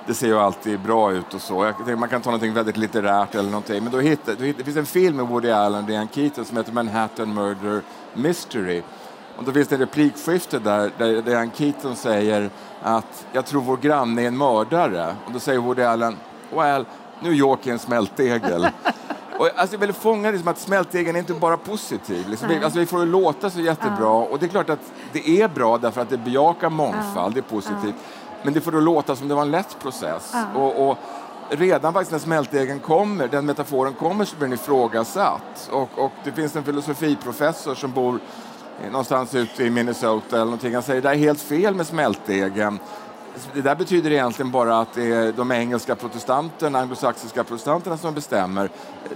det 0.06 0.14
ser 0.14 0.28
ju 0.28 0.38
alltid 0.40 0.80
bra 0.80 1.12
ut 1.12 1.34
och 1.34 1.42
så. 1.42 1.74
Jag, 1.88 2.00
man 2.00 2.10
kan 2.10 2.22
ta 2.22 2.32
något 2.32 2.42
väldigt 2.42 2.78
litterärt 2.78 3.36
eller 3.36 3.50
någonting. 3.50 3.84
Men 3.84 3.92
då 3.92 4.00
hittade, 4.00 4.38
då 4.38 4.44
hittade, 4.44 4.64
det 4.64 4.66
finns 4.66 4.78
en 4.78 4.86
film 4.86 5.16
med 5.16 5.28
Woody 5.28 5.50
Allen 5.50 5.82
och 5.82 5.88
Diane 5.88 6.08
Keaton 6.12 6.46
som 6.46 6.58
heter 6.58 6.72
Manhattan 6.72 7.34
Murder 7.34 7.82
Mystery. 8.14 8.82
Och 9.38 9.44
då 9.44 9.52
finns 9.52 9.68
det 9.68 9.76
ett 9.76 9.82
replikskifte 9.82 10.60
där, 10.60 10.92
där 10.98 11.22
Diane 11.22 11.52
Keaton 11.56 11.96
säger 11.96 12.50
att 12.82 13.26
jag 13.32 13.46
tror 13.46 13.62
vår 13.62 13.78
granne 13.78 14.22
är 14.22 14.28
en 14.28 14.38
mördare. 14.38 15.16
Och 15.26 15.32
då 15.32 15.40
säger 15.40 15.60
Woody 15.60 15.82
Allen, 15.82 16.18
well, 16.56 16.86
New 17.20 17.34
York 17.34 17.68
är 17.68 17.72
en 17.72 17.80
smältdegel. 17.80 18.68
Och, 19.38 19.50
alltså, 19.56 19.76
jag 19.76 19.80
vill 19.80 19.94
fånga 19.94 20.32
det 20.32 20.40
som 20.40 20.48
att 20.48 20.60
smältdegen 20.60 21.16
är 21.16 21.20
inte 21.20 21.34
bara 21.34 21.58
positiv. 21.58 22.30
Liksom, 22.30 22.50
alltså, 22.64 22.80
vi 22.80 22.86
får 22.86 23.00
det 23.00 23.06
låta 23.06 23.50
så 23.50 23.60
jättebra. 23.60 23.98
Ja. 24.00 24.28
Och 24.32 24.40
det 24.40 24.46
är 24.46 24.50
klart 24.50 24.70
att 24.70 24.92
det 25.12 25.42
är 25.42 25.48
bra 25.48 25.78
därför 25.78 26.02
att 26.02 26.10
det 26.10 26.18
bejakar 26.18 26.70
mångfald, 26.70 27.16
ja. 27.16 27.30
det 27.34 27.40
är 27.40 27.56
positivt. 27.56 27.96
Men 28.44 28.54
det 28.54 28.62
får 28.62 28.72
då 28.72 28.80
låta 28.80 29.16
som 29.16 29.28
det 29.28 29.36
var 29.36 29.42
en 29.42 29.52
lätt 29.52 29.80
process. 29.80 30.34
Och, 30.56 30.90
och, 30.90 30.98
redan 31.50 31.94
faktiskt 31.94 32.12
när 32.12 32.20
smältdegen 32.20 32.80
kommer, 32.80 33.28
den 33.28 33.46
metaforen 33.46 33.94
kommer, 33.94 34.26
så 34.26 34.36
blir 34.36 34.48
den 34.48 34.54
ifrågasatt. 34.54 35.70
Och, 35.72 35.90
och 35.96 36.12
det 36.24 36.32
finns 36.32 36.56
en 36.56 36.64
filosofiprofessor 36.64 37.76
som 37.76 37.92
bor 37.92 38.20
någonstans 38.92 39.36
ute 39.36 39.64
i 39.64 39.70
Minnesota 39.70 40.36
eller 40.36 40.46
någonting. 40.46 40.74
Han 40.74 40.84
säger 40.84 41.02
det 41.02 41.10
är 41.10 41.16
helt 41.16 41.42
fel 41.42 41.76
med 41.76 41.88
smältdegen 41.88 42.80
det 43.54 43.62
där 43.62 43.76
betyder 43.76 44.12
egentligen 44.12 44.52
bara 44.52 44.80
att 44.80 44.94
det 44.94 45.14
är 45.14 45.32
de 45.32 45.52
engelska 45.52 45.96
protestanterna, 45.96 46.80
anglosaxiska 46.80 47.44
protestanterna 47.44 47.98
som 47.98 48.14
bestämmer. 48.14 48.70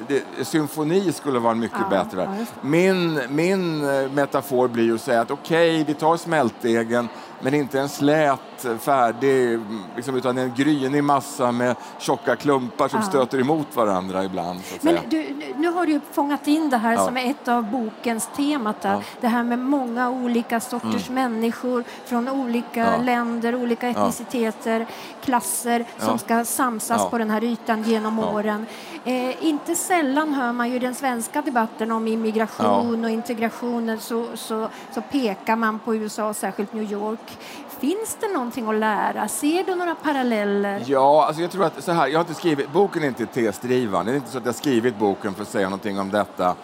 Det, 0.07 0.45
symfoni 0.45 1.11
skulle 1.11 1.39
vara 1.39 1.55
mycket 1.55 1.77
ja, 1.91 2.03
bättre. 2.03 2.21
Ja, 2.39 2.45
min, 2.61 3.19
min 3.29 3.89
eh, 3.89 4.11
metafor 4.11 4.67
blir 4.67 4.93
att 4.93 5.01
säga 5.01 5.21
att 5.21 5.31
okej, 5.31 5.81
okay, 5.81 5.83
vi 5.83 5.99
tar 5.99 6.17
smältdegen 6.17 7.07
men 7.41 7.53
inte 7.53 7.79
en 7.79 7.89
slät, 7.89 8.65
färdig, 8.79 9.59
liksom, 9.95 10.15
utan 10.15 10.37
en 10.37 10.53
grynig 10.55 11.03
massa 11.03 11.51
med 11.51 11.75
tjocka 11.99 12.35
klumpar 12.35 12.87
som 12.87 12.99
ja. 12.99 13.05
stöter 13.05 13.39
emot 13.39 13.75
varandra 13.75 14.23
ibland. 14.23 14.59
men 14.81 14.97
du, 15.09 15.35
nu 15.57 15.67
har 15.67 15.85
du 15.85 16.01
fångat 16.11 16.47
in 16.47 16.69
det 16.69 16.77
här 16.77 16.93
ja. 16.93 17.05
som 17.05 17.17
är 17.17 17.29
ett 17.29 17.47
av 17.47 17.71
bokens 17.71 18.29
temat. 18.35 18.77
Ja. 18.81 19.01
Det 19.21 19.27
här 19.27 19.43
med 19.43 19.59
många 19.59 20.09
olika 20.09 20.59
sorters 20.59 21.09
mm. 21.09 21.31
människor 21.31 21.83
från 22.05 22.29
olika 22.29 22.97
länder, 22.97 23.55
olika 23.55 23.89
etniciteter, 23.89 24.85
klasser 25.23 25.85
som 25.97 26.19
ska 26.19 26.45
samsas 26.45 27.09
på 27.09 27.17
den 27.17 27.29
här 27.29 27.43
ytan 27.43 27.83
genom 27.83 28.19
åren. 28.19 28.65
Eh, 29.03 29.45
inte 29.45 29.75
sällan 29.75 30.33
hör 30.33 30.53
man 30.53 30.69
ju 30.69 30.75
i 30.75 30.79
den 30.79 30.95
svenska 30.95 31.41
debatten 31.41 31.91
om 31.91 32.07
immigration 32.07 33.05
och 33.05 33.09
integration 33.09 33.97
så, 33.99 34.25
så, 34.33 34.67
så 34.93 35.01
pekar 35.01 35.55
man 35.55 35.79
på 35.79 35.95
USA, 35.95 36.33
särskilt 36.33 36.73
New 36.73 36.91
York. 36.91 37.37
Finns 37.79 38.17
det 38.19 38.27
någonting 38.27 38.69
att 38.69 38.75
lära? 38.75 39.27
Ser 39.27 39.63
du 39.63 39.75
några 39.75 39.95
paralleller? 39.95 40.83
Ja, 40.85 41.25
alltså 41.25 41.41
jag 41.41 41.51
tror 41.51 41.65
att 41.65 41.83
så 41.83 41.91
här, 41.91 42.07
jag 42.07 42.19
har 42.19 42.21
inte 42.21 42.33
skrivit, 42.33 42.71
boken 42.71 43.03
är 43.03 43.07
inte 43.07 43.25
tesdrivande. 43.25 44.11
Det 44.11 44.15
är 44.15 44.17
inte 44.17 44.31
så 44.31 44.37
att 44.37 44.45
jag 44.45 44.55
skrivit 44.55 44.97
boken 44.97 45.33
för 45.33 45.41
att 45.41 45.49
säga 45.49 45.69
någonting 45.69 45.99
om 45.99 46.11
detta. 46.11 46.55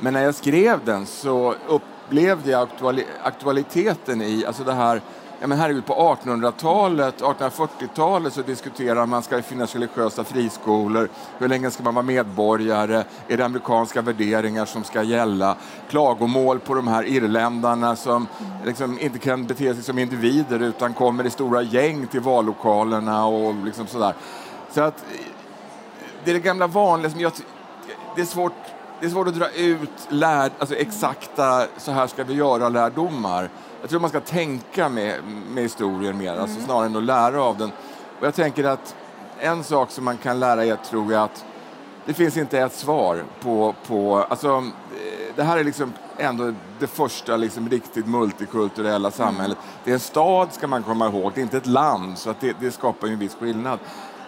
Men 0.00 0.12
när 0.12 0.22
jag 0.22 0.34
skrev 0.34 0.84
den 0.84 1.06
så 1.06 1.54
upplevde 1.68 2.50
jag 2.50 2.62
aktuali 2.62 3.04
aktualiteten 3.22 4.22
i, 4.22 4.46
alltså 4.46 4.64
det 4.64 4.72
här 4.72 5.00
Ja, 5.42 5.48
men 5.48 5.58
herregud, 5.58 5.86
på 5.86 5.94
1800-talet, 5.94 7.22
1840-talet 7.22 8.32
så 8.32 8.42
diskuterar 8.42 9.06
man, 9.06 9.22
ska 9.22 9.36
det 9.36 9.42
finnas 9.42 9.74
religiösa 9.74 10.24
friskolor? 10.24 11.08
Hur 11.38 11.48
länge 11.48 11.70
ska 11.70 11.82
man 11.82 11.94
vara 11.94 12.04
medborgare? 12.04 13.04
Är 13.28 13.36
det 13.36 13.44
amerikanska 13.44 14.02
värderingar 14.02 14.64
som 14.64 14.84
ska 14.84 15.02
gälla? 15.02 15.56
Klagomål 15.88 16.58
på 16.58 16.74
de 16.74 16.88
här 16.88 17.04
irländarna 17.04 17.96
som 17.96 18.26
liksom 18.64 18.98
inte 19.00 19.18
kan 19.18 19.46
bete 19.46 19.74
sig 19.74 19.82
som 19.82 19.98
individer 19.98 20.60
utan 20.60 20.94
kommer 20.94 21.26
i 21.26 21.30
stora 21.30 21.62
gäng 21.62 22.06
till 22.06 22.20
vallokalerna 22.20 23.26
och 23.26 23.54
liksom 23.64 23.86
sådär. 23.86 24.14
Så 24.70 24.80
att 24.80 25.04
det 26.24 26.30
är 26.30 26.34
det 26.34 26.40
gamla 26.40 26.66
vanliga 26.66 27.10
som 27.10 27.20
jag, 27.20 27.32
det 28.16 28.20
är 28.20 28.26
svårt 28.26 28.52
det 29.00 29.06
är 29.06 29.10
svårt 29.10 29.28
att 29.28 29.34
dra 29.34 29.50
ut 29.50 29.90
lär, 30.08 30.50
alltså 30.58 30.74
exakta 30.74 31.66
så 31.76 31.92
här 31.92 32.06
ska 32.06 32.24
vi 32.24 32.34
göra-lärdomar. 32.34 33.50
Jag 33.82 33.90
tror 33.90 34.00
man 34.00 34.10
ska 34.10 34.20
tänka 34.20 34.88
med, 34.88 35.24
med 35.48 35.62
historien 35.62 36.18
mer, 36.18 36.36
alltså 36.36 36.56
mm. 36.56 36.66
snarare 36.66 36.86
än 36.86 36.96
att 36.96 37.02
lära 37.02 37.42
av 37.42 37.58
den. 37.58 37.70
Och 38.20 38.26
jag 38.26 38.34
tänker 38.34 38.64
att 38.64 38.94
en 39.38 39.64
sak 39.64 39.90
som 39.90 40.04
man 40.04 40.16
kan 40.16 40.40
lära 40.40 40.64
er 40.64 40.76
tror 40.76 41.12
jag 41.12 41.22
att 41.22 41.44
det 42.06 42.14
finns 42.14 42.36
inte 42.36 42.58
ett 42.58 42.74
svar 42.74 43.24
på, 43.40 43.74
på 43.86 44.26
alltså, 44.28 44.48
eh, 44.56 45.34
det 45.36 45.42
här 45.42 45.58
är 45.58 45.64
liksom 45.64 45.92
ändå 46.18 46.54
det 46.78 46.86
första 46.86 47.36
liksom 47.36 47.68
riktigt 47.68 48.06
multikulturella 48.06 49.08
mm. 49.08 49.12
samhället. 49.12 49.58
Mm. 49.58 49.70
Det 49.84 49.90
är 49.90 49.94
en 49.94 50.00
stad 50.00 50.52
ska 50.52 50.66
man 50.66 50.82
komma 50.82 51.06
ihåg, 51.06 51.32
det 51.34 51.40
är 51.40 51.42
inte 51.42 51.56
ett 51.56 51.66
land, 51.66 52.18
så 52.18 52.30
att 52.30 52.40
det, 52.40 52.56
det 52.60 52.70
skapar 52.70 53.08
en 53.08 53.18
viss 53.18 53.34
skillnad. 53.34 53.78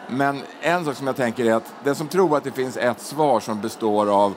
Men 0.09 0.43
en 0.61 0.85
sak 0.85 0.97
som 0.97 1.07
jag 1.07 1.17
tänker 1.17 1.45
är 1.45 1.55
att 1.55 1.75
den 1.85 1.95
som 1.95 2.09
tror 2.09 2.37
att 2.37 2.45
det 2.45 2.51
finns 2.51 2.77
ett 2.77 3.01
svar 3.01 3.41
som 3.41 3.61
består 3.61 4.25
av 4.25 4.35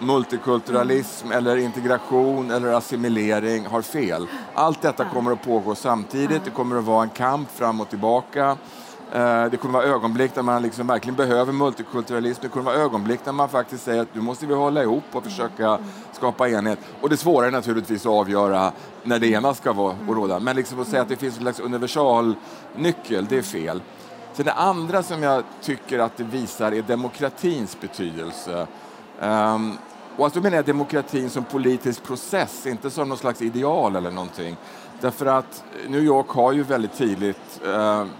multikulturalism 0.00 1.32
eller 1.32 1.56
integration 1.56 2.50
eller 2.50 2.72
assimilering 2.72 3.66
har 3.66 3.82
fel. 3.82 4.26
Allt 4.54 4.82
detta 4.82 5.04
kommer 5.04 5.32
att 5.32 5.44
pågå 5.44 5.74
samtidigt. 5.74 6.44
Det 6.44 6.50
kommer 6.50 6.76
att 6.76 6.84
vara 6.84 7.02
en 7.02 7.10
kamp 7.10 7.50
fram 7.50 7.80
och 7.80 7.88
tillbaka. 7.88 8.56
Eh, 9.12 9.44
det 9.44 9.56
kommer 9.56 9.78
att 9.78 9.84
vara 9.84 9.94
ögonblick 9.94 10.34
där 10.34 10.42
man 10.42 10.62
liksom 10.62 10.86
verkligen 10.86 11.16
behöver 11.16 11.52
multikulturalism. 11.52 12.42
Det 12.42 12.48
kommer 12.48 12.70
att 12.70 12.76
vara 12.76 12.84
ögonblick 12.84 13.20
där 13.24 13.32
man 13.32 13.48
faktiskt 13.48 13.84
säger 13.84 14.02
att 14.02 14.14
nu 14.14 14.20
måste 14.20 14.46
vi 14.46 14.54
hålla 14.54 14.82
ihop 14.82 15.04
och 15.12 15.24
försöka 15.24 15.78
skapa 16.12 16.48
enhet. 16.48 16.78
Och 17.00 17.10
det 17.10 17.16
svåra 17.16 17.46
är 17.46 17.50
naturligtvis 17.50 18.06
att 18.06 18.12
avgöra 18.12 18.72
när 19.02 19.18
det 19.18 19.26
ena 19.26 19.54
ska 19.54 19.72
vara 19.72 19.96
och 20.08 20.16
råda. 20.16 20.40
Men 20.40 20.56
liksom 20.56 20.80
att 20.80 20.88
säga 20.88 21.02
att 21.02 21.08
det 21.08 21.16
finns 21.16 21.36
en 21.36 21.42
slags 21.42 21.60
universalnyckel, 21.60 23.26
det 23.28 23.38
är 23.38 23.42
fel. 23.42 23.82
Sen 24.32 24.46
det 24.46 24.52
andra 24.52 25.02
som 25.02 25.22
jag 25.22 25.44
tycker 25.62 25.98
att 25.98 26.16
det 26.16 26.24
visar 26.24 26.72
är 26.72 26.82
demokratins 26.82 27.80
betydelse. 27.80 28.66
Um, 29.20 29.78
och 30.16 30.24
alltså 30.24 30.40
menar 30.40 30.56
jag 30.56 30.64
demokratin 30.64 31.30
som 31.30 31.44
politisk 31.44 32.02
process, 32.02 32.66
inte 32.66 32.90
som 32.90 33.08
någon 33.08 33.18
slags 33.18 33.42
ideal 33.42 33.96
eller 33.96 34.10
någonting. 34.10 34.56
Därför 35.00 35.26
att 35.26 35.64
New 35.88 36.02
York 36.02 36.28
har 36.28 36.52
ju 36.52 36.62
väldigt 36.62 36.92
tidigt 36.92 37.60
uh, 37.66 37.74
ehm, 37.74 38.10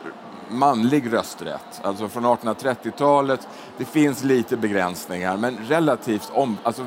manlig 0.49 1.12
rösträtt, 1.12 1.80
alltså 1.83 2.09
från 2.09 2.26
1830-talet. 2.26 3.49
Det 3.76 3.85
finns 3.85 4.25
lite 4.25 4.57
begränsningar, 4.57 5.37
men 5.37 5.59
relativt 5.69 6.30
om, 6.35 6.57
alltså, 6.62 6.87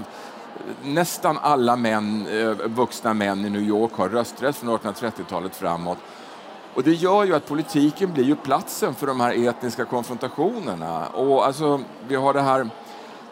nästan 0.84 1.38
alla 1.42 1.76
män, 1.76 2.28
uh, 2.28 2.56
vuxna 2.66 3.14
män 3.14 3.46
i 3.46 3.50
New 3.50 3.62
York 3.64 3.92
har 3.94 4.10
rösträtt 4.10 4.56
från 4.56 4.70
1830-talet 4.78 5.56
framåt. 5.56 5.98
Och 6.74 6.84
det 6.84 6.94
gör 6.94 7.24
ju 7.24 7.36
att 7.36 7.48
politiken 7.48 8.14
blir 8.14 8.24
ju 8.24 8.36
platsen 8.36 8.96
för 8.96 9.08
de 9.08 9.20
här 9.20 9.48
etniska 9.48 9.86
konfrontationerna. 9.86 11.08
Och 11.08 11.46
alltså, 11.46 11.82
vi 12.08 12.16
har 12.16 12.34
det 12.34 12.42
här 12.42 12.70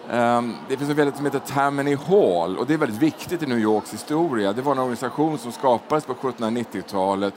Ehm, 0.09 0.55
det 0.69 0.77
finns 0.77 0.89
en 0.89 0.95
väldigt 0.95 1.15
som 1.15 1.25
heter 1.25 1.39
Tammany 1.39 1.95
Hall 1.95 2.57
och 2.57 2.67
det 2.67 2.73
är 2.73 2.77
väldigt 2.77 3.01
viktigt 3.01 3.43
i 3.43 3.45
New 3.45 3.59
Yorks 3.59 3.93
historia. 3.93 4.53
Det 4.53 4.61
var 4.61 4.71
en 4.71 4.79
organisation 4.79 5.37
som 5.37 5.51
skapades 5.51 6.05
på 6.05 6.13
1790-talet 6.13 7.33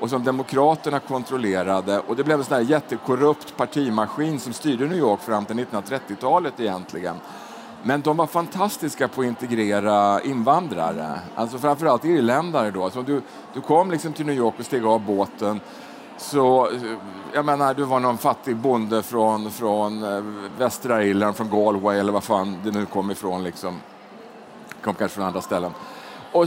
och 0.00 0.10
som 0.10 0.24
demokraterna 0.24 1.00
kontrollerade 1.00 1.98
och 1.98 2.16
det 2.16 2.24
blev 2.24 2.38
en 2.38 2.44
sån 2.44 2.54
här 2.54 2.64
jättekorrupt 2.64 3.56
partimaskin 3.56 4.40
som 4.40 4.52
styrde 4.52 4.86
New 4.86 4.98
York 4.98 5.20
fram 5.20 5.44
till 5.44 5.56
1930-talet 5.56 6.60
egentligen. 6.60 7.16
Men 7.82 8.00
de 8.00 8.16
var 8.16 8.26
fantastiska 8.26 9.08
på 9.08 9.20
att 9.20 9.26
integrera 9.26 10.20
invandrare, 10.20 11.20
alltså 11.34 11.58
framförallt 11.58 12.04
irländare 12.04 12.70
då. 12.70 12.84
Alltså 12.84 13.02
du, 13.02 13.22
du 13.54 13.60
kom 13.60 13.90
liksom 13.90 14.12
till 14.12 14.26
New 14.26 14.36
York 14.36 14.54
och 14.58 14.64
steg 14.64 14.84
av 14.84 15.00
båten 15.00 15.60
så, 16.20 16.70
eh, 16.70 16.96
jag 17.32 17.44
menar, 17.44 17.74
du 17.74 17.84
var 17.84 18.00
någon 18.00 18.18
fattig 18.18 18.56
bonde 18.56 19.02
från, 19.02 19.50
från 19.50 20.04
eh, 20.04 20.24
västra 20.58 21.04
Irland, 21.04 21.36
från 21.36 21.50
Galway 21.50 21.98
eller 21.98 22.12
vad 22.12 22.24
fan 22.24 22.56
det 22.64 22.70
nu 22.70 22.86
kom 22.86 23.10
ifrån. 23.10 23.44
Liksom. 23.44 23.80
Kom 24.82 24.94
kanske 24.94 25.14
från 25.14 25.26
andra 25.26 25.40
ställen. 25.40 25.72
Och, 26.32 26.46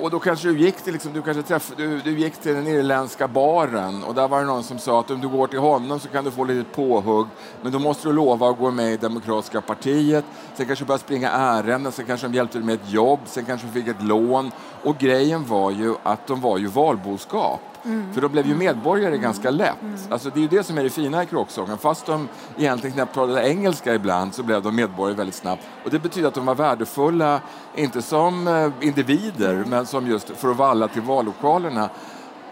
och 0.00 0.10
då 0.10 0.18
kanske 0.18 0.48
du 0.48 0.58
gick 0.58 0.76
till, 0.76 0.92
liksom, 0.92 1.12
du 1.12 1.22
kanske 1.22 1.42
träff, 1.42 1.72
du, 1.76 2.00
du, 2.00 2.18
gick 2.18 2.36
till 2.36 2.54
den 2.54 2.66
irländska 2.66 3.28
baren 3.28 4.04
och 4.04 4.14
där 4.14 4.28
var 4.28 4.40
det 4.40 4.46
någon 4.46 4.62
som 4.62 4.78
sa 4.78 5.00
att 5.00 5.10
om 5.10 5.20
du 5.20 5.28
går 5.28 5.46
till 5.46 5.58
honom 5.58 6.00
så 6.00 6.08
kan 6.08 6.24
du 6.24 6.30
få 6.30 6.44
lite 6.44 6.70
påhugg 6.70 7.26
men 7.62 7.72
då 7.72 7.78
måste 7.78 8.08
du 8.08 8.12
lova 8.12 8.50
att 8.50 8.58
gå 8.58 8.70
med 8.70 8.92
i 8.92 8.96
Demokratiska 8.96 9.60
partiet. 9.60 10.24
Sen 10.54 10.66
kanske 10.66 10.84
du 10.84 10.86
började 10.86 11.04
springa 11.04 11.30
ärenden, 11.30 11.92
sen 11.92 12.06
kanske 12.06 12.28
de 12.28 12.34
hjälpte 12.34 12.58
dig 12.58 12.66
med 12.66 12.74
ett 12.74 12.90
jobb, 12.90 13.20
sen 13.24 13.44
kanske 13.44 13.66
du 13.66 13.72
fick 13.72 13.88
ett 13.88 14.02
lån. 14.02 14.50
Och 14.84 14.98
grejen 14.98 15.46
var 15.46 15.70
ju 15.70 15.94
att 16.02 16.26
de 16.26 16.40
var 16.40 16.58
ju 16.58 16.66
valboskap. 16.66 17.60
Mm. 17.84 18.14
För 18.14 18.20
de 18.20 18.32
blev 18.32 18.46
ju 18.46 18.54
medborgare 18.54 19.08
mm. 19.08 19.22
ganska 19.22 19.50
lätt. 19.50 19.82
Mm. 19.82 19.98
Alltså 20.10 20.30
det 20.30 20.38
är 20.38 20.42
ju 20.42 20.48
det 20.48 20.64
som 20.64 20.78
är 20.78 20.84
det 20.84 20.90
fina 20.90 21.22
i 21.22 21.26
kråksången. 21.26 21.78
Fast 21.78 22.06
de 22.06 22.28
egentligen 22.56 22.94
knappt 22.94 23.14
pratade 23.14 23.48
engelska 23.48 23.94
ibland 23.94 24.34
så 24.34 24.42
blev 24.42 24.62
de 24.62 24.76
medborgare 24.76 25.16
väldigt 25.16 25.34
snabbt. 25.34 25.62
Och 25.84 25.90
det 25.90 25.98
betyder 25.98 26.28
att 26.28 26.34
de 26.34 26.46
var 26.46 26.54
värdefulla, 26.54 27.40
inte 27.74 28.02
som 28.02 28.48
eh, 28.48 28.70
individer, 28.80 29.54
mm. 29.54 29.70
men 29.70 29.86
som 29.86 30.06
just 30.06 30.30
för 30.30 30.50
att 30.50 30.56
valla 30.56 30.88
till 30.88 31.02
vallokalerna. 31.02 31.90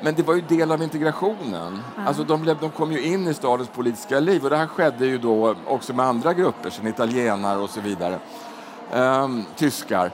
Men 0.00 0.14
det 0.14 0.22
var 0.22 0.34
ju 0.34 0.40
del 0.40 0.72
av 0.72 0.82
integrationen. 0.82 1.78
Alltså 2.06 2.24
de, 2.24 2.42
blev, 2.42 2.56
de 2.60 2.70
kom 2.70 2.92
ju 2.92 3.02
in 3.02 3.28
i 3.28 3.34
stadens 3.34 3.68
politiska 3.68 4.20
liv 4.20 4.44
och 4.44 4.50
det 4.50 4.56
här 4.56 4.66
skedde 4.66 5.06
ju 5.06 5.18
då 5.18 5.54
också 5.66 5.92
med 5.92 6.06
andra 6.06 6.34
grupper, 6.34 6.70
som 6.70 6.86
italienare 6.86 7.58
och 7.58 7.70
så 7.70 7.80
vidare. 7.80 8.18
Um, 8.92 9.44
tyskar. 9.56 10.12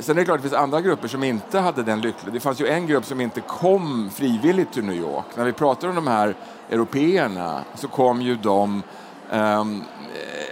Sen 0.00 0.16
är 0.16 0.20
det 0.20 0.24
klart 0.24 0.36
att 0.36 0.42
det 0.42 0.48
finns 0.48 0.60
andra 0.60 0.80
grupper 0.80 1.08
som 1.08 1.24
inte 1.24 1.58
hade 1.58 1.82
den 1.82 2.00
lyckliga. 2.00 2.32
Det 2.32 2.40
fanns 2.40 2.60
ju 2.60 2.66
en 2.66 2.86
grupp 2.86 3.04
som 3.04 3.20
inte 3.20 3.40
kom 3.40 4.10
frivilligt 4.10 4.72
till 4.72 4.84
New 4.84 4.96
York. 4.96 5.24
När 5.36 5.44
vi 5.44 5.52
pratar 5.52 5.88
om 5.88 5.94
de 5.94 6.06
här 6.06 6.34
européerna 6.70 7.64
så 7.74 7.88
kom 7.88 8.22
ju 8.22 8.34
de... 8.36 8.82
Um, 9.30 9.84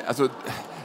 alltså, 0.07 0.29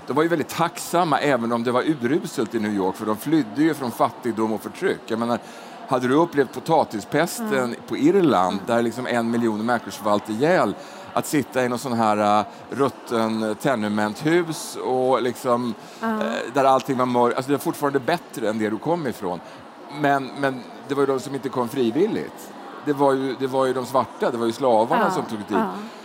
de 0.07 0.15
var 0.15 0.23
ju 0.23 0.29
väldigt 0.29 0.49
tacksamma 0.49 1.19
även 1.19 1.51
om 1.51 1.63
det 1.63 1.71
var 1.71 1.83
uruselt 1.83 2.55
i 2.55 2.59
New 2.59 2.73
York 2.73 2.95
för 2.95 3.05
de 3.05 3.17
flydde 3.17 3.63
ju 3.63 3.73
från 3.73 3.91
fattigdom 3.91 4.53
och 4.53 4.61
förtryck. 4.61 5.01
Jag 5.07 5.19
menar, 5.19 5.39
hade 5.87 6.07
du 6.07 6.13
upplevt 6.13 6.53
potatispesten 6.53 7.53
mm. 7.53 7.75
på 7.87 7.97
Irland 7.97 8.59
där 8.67 8.81
liksom 8.81 9.07
en 9.07 9.31
miljon 9.31 9.65
människor 9.65 9.91
svalt 9.91 10.29
ihjäl 10.29 10.75
att 11.19 11.27
sitta 11.27 11.65
i 11.65 11.69
någon 11.69 11.79
sån 11.79 11.93
här 11.93 12.39
uh, 12.39 12.45
rutten 12.69 13.55
tenementhus 13.61 14.77
och 14.83 15.21
liksom, 15.21 15.73
uh. 16.03 16.19
där 16.53 16.63
allting 16.63 16.97
var 16.97 17.05
mörkt. 17.05 17.37
Alltså 17.37 17.51
det 17.51 17.57
var 17.57 17.63
fortfarande 17.63 17.99
bättre 17.99 18.49
än 18.49 18.59
det 18.59 18.69
du 18.69 18.77
kom 18.77 19.07
ifrån. 19.07 19.39
Men, 20.01 20.29
men 20.39 20.63
det 20.87 20.95
var 20.95 21.01
ju 21.01 21.07
de 21.07 21.19
som 21.19 21.35
inte 21.35 21.49
kom 21.49 21.69
frivilligt 21.69 22.51
det 22.85 22.93
var 22.93 23.13
ju, 23.13 23.35
det 23.39 23.47
var 23.47 23.65
ju 23.65 23.73
de 23.73 23.85
svarta, 23.85 24.31
det 24.31 24.37
var 24.37 24.45
ju 24.45 24.51
slavarna 24.51 25.11
som 25.11 25.25
tog 25.25 25.39
dit. 25.39 25.57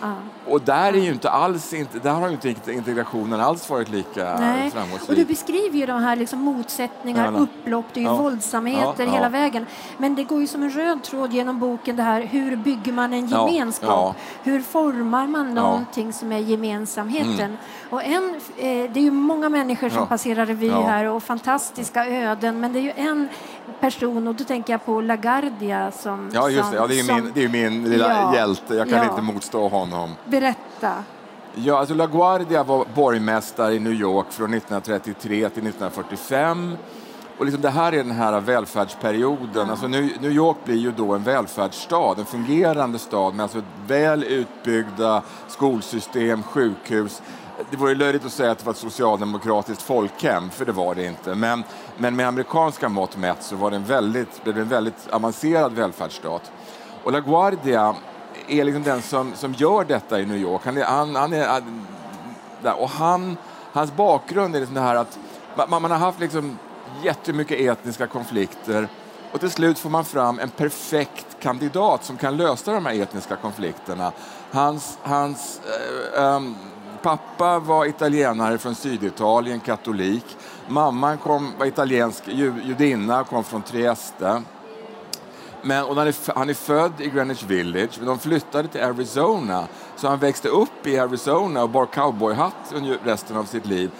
Ja, 0.04 0.10
ja. 0.10 0.52
Och 0.52 0.60
där 0.60 0.92
är 0.92 0.98
ju 0.98 1.12
inte 1.12 1.30
alls, 1.30 1.74
där 2.02 2.10
har 2.10 2.28
ju 2.28 2.32
inte 2.32 2.72
integrationen 2.72 3.40
alls 3.40 3.70
varit 3.70 3.88
lika 3.88 4.36
Nej. 4.40 4.70
framgångsrik. 4.70 5.10
Och 5.10 5.16
du 5.16 5.24
beskriver 5.24 5.78
ju 5.78 5.86
de 5.86 6.02
här 6.02 6.16
liksom 6.16 6.38
motsättningar, 6.38 7.36
upplopp, 7.36 7.84
det 7.92 8.00
är 8.00 8.04
ju 8.04 8.16
våldsamheter 8.16 9.06
hela 9.06 9.28
vägen. 9.28 9.66
Men 9.98 10.14
det 10.14 10.24
går 10.24 10.40
ju 10.40 10.46
som 10.46 10.62
en 10.62 10.70
röd 10.70 11.02
tråd 11.02 11.32
genom 11.32 11.58
boken 11.60 11.96
det 11.96 12.02
här, 12.02 12.20
hur 12.20 12.56
bygger 12.56 12.92
man 12.92 13.12
en 13.12 13.26
gemenskap? 13.26 14.16
Hur 14.42 14.62
formar 14.62 15.26
man 15.26 15.54
någonting 15.54 16.12
som 16.12 16.32
är 16.32 16.38
gemensamheten? 16.38 17.40
Mm. 17.40 17.56
Och 17.90 18.04
en, 18.04 18.34
eh, 18.56 18.90
det 18.92 19.00
är 19.00 19.04
ju 19.04 19.10
många 19.10 19.48
människor 19.48 19.88
som 19.88 20.06
passerar 20.06 20.46
revy 20.46 20.70
här 20.70 21.04
och 21.04 21.22
fantastiska 21.22 22.06
öden, 22.06 22.60
men 22.60 22.72
det 22.72 22.78
är 22.78 22.82
ju 22.82 22.92
en 22.96 23.28
person 23.80 24.28
och 24.28 24.34
då 24.34 24.44
tänker 24.44 24.72
jag 24.72 24.84
på 24.84 25.00
LaGuardia 25.00 25.90
som... 25.90 26.30
Ja, 26.32 26.48
just 26.48 26.70
det. 26.70 26.76
Ja, 26.76 26.86
det 26.86 27.00
är 27.00 27.04
som, 27.04 27.14
min, 27.14 27.32
det 27.34 27.44
är 27.44 27.48
min 27.48 27.90
lilla 27.90 28.10
ja, 28.10 28.34
hjälte. 28.34 28.74
Jag 28.74 28.90
kan 28.90 28.98
ja. 28.98 29.10
inte 29.10 29.22
motstå 29.22 29.68
honom. 29.68 29.93
Berätta. 30.24 31.04
Ja, 31.54 31.78
alltså 31.78 31.94
LaGuardia 31.94 32.64
var 32.64 32.86
borgmästare 32.94 33.74
i 33.74 33.78
New 33.78 33.92
York 33.92 34.26
från 34.30 34.54
1933 34.54 35.28
till 35.28 35.42
1945. 35.42 36.76
Och 37.38 37.44
liksom 37.44 37.62
det 37.62 37.70
här 37.70 37.92
är 37.92 37.96
den 37.96 38.10
här 38.10 38.40
välfärdsperioden. 38.40 39.56
Mm. 39.56 39.70
Alltså 39.70 39.88
New, 39.88 40.10
New 40.20 40.32
York 40.32 40.56
blir 40.64 40.76
ju 40.76 40.92
då 40.92 41.14
en 41.14 41.22
välfärdsstad, 41.22 42.18
en 42.18 42.24
fungerande 42.24 42.98
stad 42.98 43.34
med 43.34 43.42
alltså 43.42 43.62
väl 43.86 44.24
utbyggda 44.24 45.22
skolsystem, 45.48 46.42
sjukhus, 46.42 47.22
det 47.70 47.76
vore 47.76 47.94
löjligt 47.94 48.24
att 48.24 48.32
säga 48.32 48.50
att 48.50 48.58
det 48.58 48.66
var 48.66 48.72
ett 48.72 48.78
socialdemokratiskt 48.78 49.82
folkhem, 49.82 50.50
för 50.50 50.64
det 50.64 50.72
var 50.72 50.94
det 50.94 51.04
inte. 51.04 51.34
Men, 51.34 51.64
men 51.98 52.16
med 52.16 52.28
amerikanska 52.28 52.88
mått 52.88 53.16
mätt 53.16 53.42
så 53.42 53.56
var 53.56 53.70
det 53.70 53.76
en 53.76 53.84
väldigt, 53.84 54.44
blev 54.44 54.54
det 54.54 54.60
en 54.60 54.68
väldigt 54.68 55.08
avancerad 55.10 55.72
välfärdsstat. 55.72 56.52
Och 57.02 57.12
LaGuardia 57.12 57.94
är 58.48 58.64
liksom 58.64 58.82
den 58.82 59.02
som, 59.02 59.34
som 59.34 59.52
gör 59.52 59.84
detta 59.84 60.20
i 60.20 60.26
New 60.26 60.36
York. 60.36 60.62
Han 60.64 60.82
han, 60.82 61.16
han 61.16 61.32
är, 61.32 61.62
och 62.76 62.88
han, 62.88 63.36
hans 63.72 63.92
bakgrund 63.96 64.56
är 64.56 64.60
liksom 64.60 64.74
det 64.74 64.80
här 64.80 64.96
att 64.96 65.18
man, 65.68 65.82
man 65.82 65.90
har 65.90 65.98
haft 65.98 66.20
liksom 66.20 66.58
jättemycket 67.02 67.60
etniska 67.60 68.06
konflikter 68.06 68.88
Och 69.32 69.40
till 69.40 69.50
slut 69.50 69.78
får 69.78 69.90
man 69.90 70.04
fram 70.04 70.38
en 70.38 70.50
perfekt 70.50 71.26
kandidat 71.40 72.04
som 72.04 72.16
kan 72.16 72.36
lösa 72.36 72.72
de 72.72 72.86
här 72.86 73.02
etniska 73.02 73.36
konflikterna. 73.36 74.12
Hans, 74.50 74.98
hans 75.02 75.60
äh, 76.16 76.24
äh, 76.24 76.40
pappa 77.02 77.58
var 77.58 77.86
italienare 77.86 78.58
från 78.58 78.74
Syditalien, 78.74 79.60
katolik. 79.60 80.24
Mamman 80.68 81.18
kom, 81.18 81.52
var 81.58 81.66
italiensk 81.66 82.28
judinna, 82.28 83.24
kom 83.24 83.44
från 83.44 83.62
Trieste. 83.62 84.42
Men, 85.64 85.84
och 85.84 85.96
han, 85.96 86.06
är, 86.06 86.36
han 86.36 86.50
är 86.50 86.54
född 86.54 86.92
i 86.98 87.08
Greenwich 87.08 87.42
Village, 87.42 87.90
men 87.98 88.06
de 88.06 88.18
flyttade 88.18 88.68
till 88.68 88.82
Arizona. 88.82 89.66
Så 89.96 90.08
han 90.08 90.18
växte 90.18 90.48
upp 90.48 90.86
i 90.86 90.98
Arizona 90.98 91.62
och 91.62 91.70
bar 91.70 91.86
cowboyhatt 91.86 92.74
resten 93.04 93.36
av 93.36 93.44
sitt 93.44 93.66
liv. 93.66 93.90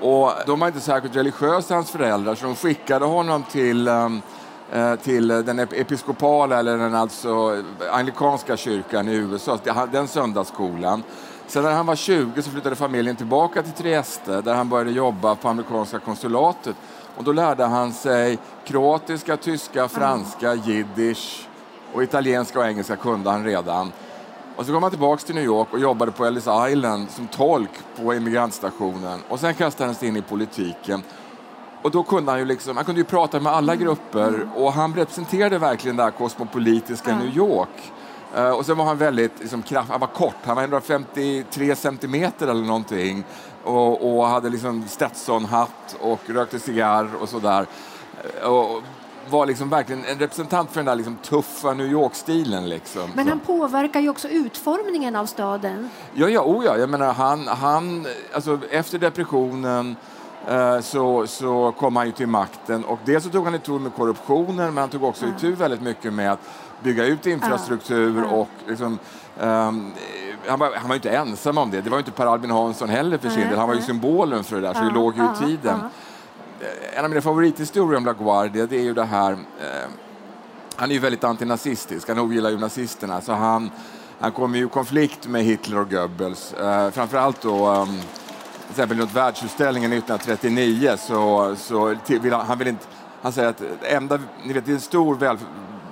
Och 0.00 0.32
de 0.46 0.60
var 0.60 0.66
inte 0.66 0.80
särskilt 0.80 1.16
religiösa, 1.16 1.74
hans 1.74 1.90
föräldrar, 1.90 2.34
så 2.34 2.46
de 2.46 2.56
skickade 2.56 3.04
honom 3.04 3.42
till 3.42 3.88
um, 3.88 4.22
till 5.02 5.28
den 5.28 5.58
episkopala, 5.58 6.58
eller 6.58 6.78
den 6.78 6.94
alltså 6.94 7.28
eh, 7.28 7.94
anglikanska 7.94 8.56
kyrkan 8.56 9.08
i 9.08 9.14
USA, 9.14 9.58
den 9.92 10.08
söndagsskolan. 10.08 11.02
Sen 11.46 11.62
när 11.62 11.72
han 11.72 11.86
var 11.86 11.96
20 11.96 12.42
så 12.42 12.50
flyttade 12.50 12.76
familjen 12.76 13.16
tillbaka 13.16 13.62
till 13.62 13.72
Trieste 13.72 14.40
där 14.40 14.54
han 14.54 14.68
började 14.68 14.90
jobba 14.90 15.34
på 15.34 15.48
amerikanska 15.48 15.98
konsulatet. 15.98 16.76
Och 17.16 17.24
då 17.24 17.32
lärde 17.32 17.64
han 17.64 17.92
sig 17.92 18.38
kroatiska, 18.64 19.36
tyska, 19.36 19.88
franska, 19.88 20.54
jiddisch 20.54 21.48
och 21.92 22.02
italienska 22.02 22.58
och 22.58 22.66
engelska 22.66 22.96
kunde 22.96 23.30
han 23.30 23.44
redan. 23.44 23.92
Och 24.56 24.66
så 24.66 24.72
kom 24.72 24.82
han 24.82 24.90
tillbaka 24.90 25.22
till 25.22 25.34
New 25.34 25.44
York 25.44 25.68
och 25.72 25.78
jobbade 25.78 26.12
på 26.12 26.24
Ellis 26.24 26.48
Island 26.70 27.10
som 27.10 27.26
tolk 27.26 27.70
på 27.96 28.14
imigrantstationen. 28.14 29.20
Och 29.28 29.40
sen 29.40 29.54
kastade 29.54 29.88
han 29.88 29.94
sig 29.94 30.08
in 30.08 30.16
i 30.16 30.22
politiken. 30.22 31.02
Och 31.82 31.90
då 31.90 32.02
kunde 32.02 32.30
han 32.30 32.38
ju 32.38 32.44
liksom, 32.44 32.76
han 32.76 32.84
kunde 32.84 33.00
ju 33.00 33.04
prata 33.04 33.40
med 33.40 33.52
alla 33.52 33.76
grupper 33.76 34.48
och 34.54 34.72
han 34.72 34.94
representerade 34.94 35.58
verkligen 35.58 35.96
det 35.96 36.02
här 36.02 36.10
kosmopolitiska 36.10 37.16
New 37.16 37.36
York. 37.36 37.92
Uh, 38.38 38.50
och 38.50 38.66
sen 38.66 38.76
var 38.76 38.84
han 38.84 38.98
väldigt 38.98 39.40
liksom, 39.40 39.62
kraft, 39.62 39.90
han 39.90 40.00
var 40.00 40.06
kort, 40.08 40.34
han 40.44 40.56
var 40.56 40.62
153 40.62 41.76
centimeter 41.76 42.48
eller 42.48 42.64
någonting 42.66 43.24
och, 43.64 44.18
och 44.18 44.26
hade 44.26 44.48
liksom 44.48 44.84
Stetson-hatt 44.88 45.96
och 46.00 46.20
rökte 46.26 46.58
cigarr 46.58 47.08
och 47.20 47.28
sådär. 47.28 47.66
Och 48.44 48.82
var 49.30 49.46
liksom 49.46 49.68
verkligen 49.68 50.04
en 50.04 50.18
representant 50.18 50.70
för 50.70 50.76
den 50.76 50.86
där 50.86 50.94
liksom 50.94 51.16
tuffa 51.16 51.74
New 51.74 51.86
York-stilen. 51.86 52.68
Liksom. 52.68 53.10
Men 53.14 53.28
han 53.28 53.40
påverkar 53.40 54.00
ju 54.00 54.08
också 54.08 54.28
utformningen 54.28 55.16
av 55.16 55.26
staden. 55.26 55.90
Ja, 56.14 56.28
ja, 56.28 56.40
oh 56.40 56.64
ja. 56.64 56.76
Jag 56.76 56.90
menar, 56.90 57.12
han, 57.12 57.48
han, 57.48 58.06
alltså, 58.32 58.58
efter 58.70 58.98
depressionen 58.98 59.96
uh, 60.50 60.80
så, 60.80 61.26
så 61.26 61.74
kom 61.78 61.96
han 61.96 62.06
ju 62.06 62.12
till 62.12 62.26
makten 62.26 62.84
och 62.84 62.98
dels 63.04 63.24
så 63.24 63.30
tog 63.30 63.44
han 63.44 63.54
itu 63.54 63.78
med 63.78 63.94
korruptionen 63.94 64.74
men 64.74 64.78
han 64.78 64.88
tog 64.88 65.04
också 65.04 65.26
itu 65.26 65.52
väldigt 65.52 65.82
mycket 65.82 66.12
med 66.12 66.32
att 66.32 66.40
bygga 66.82 67.04
ut 67.04 67.26
infrastruktur 67.26 68.24
och 68.32 68.48
liksom, 68.66 68.98
um, 69.40 69.92
han 70.48 70.58
var, 70.58 70.72
han 70.74 70.88
var 70.88 70.94
inte 70.94 71.10
ensam 71.10 71.58
om 71.58 71.70
det. 71.70 71.80
Det 71.80 71.90
var 71.90 71.98
inte 71.98 72.10
Per 72.10 72.26
Albin 72.26 72.50
Hansson 72.50 72.88
heller 72.88 73.18
för 73.18 73.30
sin 73.30 73.48
del. 73.48 73.58
Han 73.58 73.68
var 73.68 73.74
ju 73.74 73.82
symbolen 73.82 74.44
för 74.44 74.56
det 74.56 74.62
där, 74.62 74.74
så 74.74 74.80
det 74.80 74.90
låg 74.90 75.16
ju 75.16 75.24
i 75.24 75.46
tiden. 75.46 75.80
Eh, 76.60 76.98
en 76.98 77.04
av 77.04 77.10
mina 77.10 77.22
favorithistorier 77.22 77.96
om 77.96 78.04
LaGuardia 78.04 78.66
det 78.66 78.76
är 78.76 78.82
ju 78.82 78.94
det 78.94 79.04
här... 79.04 79.32
Eh, 79.32 79.90
han 80.76 80.90
är 80.90 80.94
ju 80.94 81.00
väldigt 81.00 81.24
antinazistisk, 81.24 82.08
han 82.08 82.18
ogillar 82.18 82.50
ju 82.50 82.58
nazisterna. 82.58 83.20
Så 83.20 83.32
han, 83.32 83.70
han 84.20 84.32
kommer 84.32 84.58
ju 84.58 84.66
i 84.66 84.68
konflikt 84.68 85.26
med 85.26 85.44
Hitler 85.44 85.78
och 85.78 85.90
Goebbels. 85.90 86.52
Eh, 86.52 86.90
framförallt 86.90 87.42
då... 87.42 87.68
Um, 87.68 88.00
till 88.70 88.80
exempel 88.80 88.98
runt 88.98 89.14
världsutställningen 89.14 89.92
1939 89.92 90.96
så, 90.98 91.54
så 91.56 91.96
vill 92.06 92.32
han, 92.32 92.46
han 92.46 92.58
vill 92.58 92.68
inte... 92.68 92.86
Han 93.22 93.32
säger 93.32 93.48
att 93.48 93.62
enda, 93.82 94.18
ni 94.44 94.52
vet, 94.52 94.66
det 94.66 94.72
är 94.72 94.74
en 94.74 94.80
stor 94.80 95.14
väl, 95.14 95.38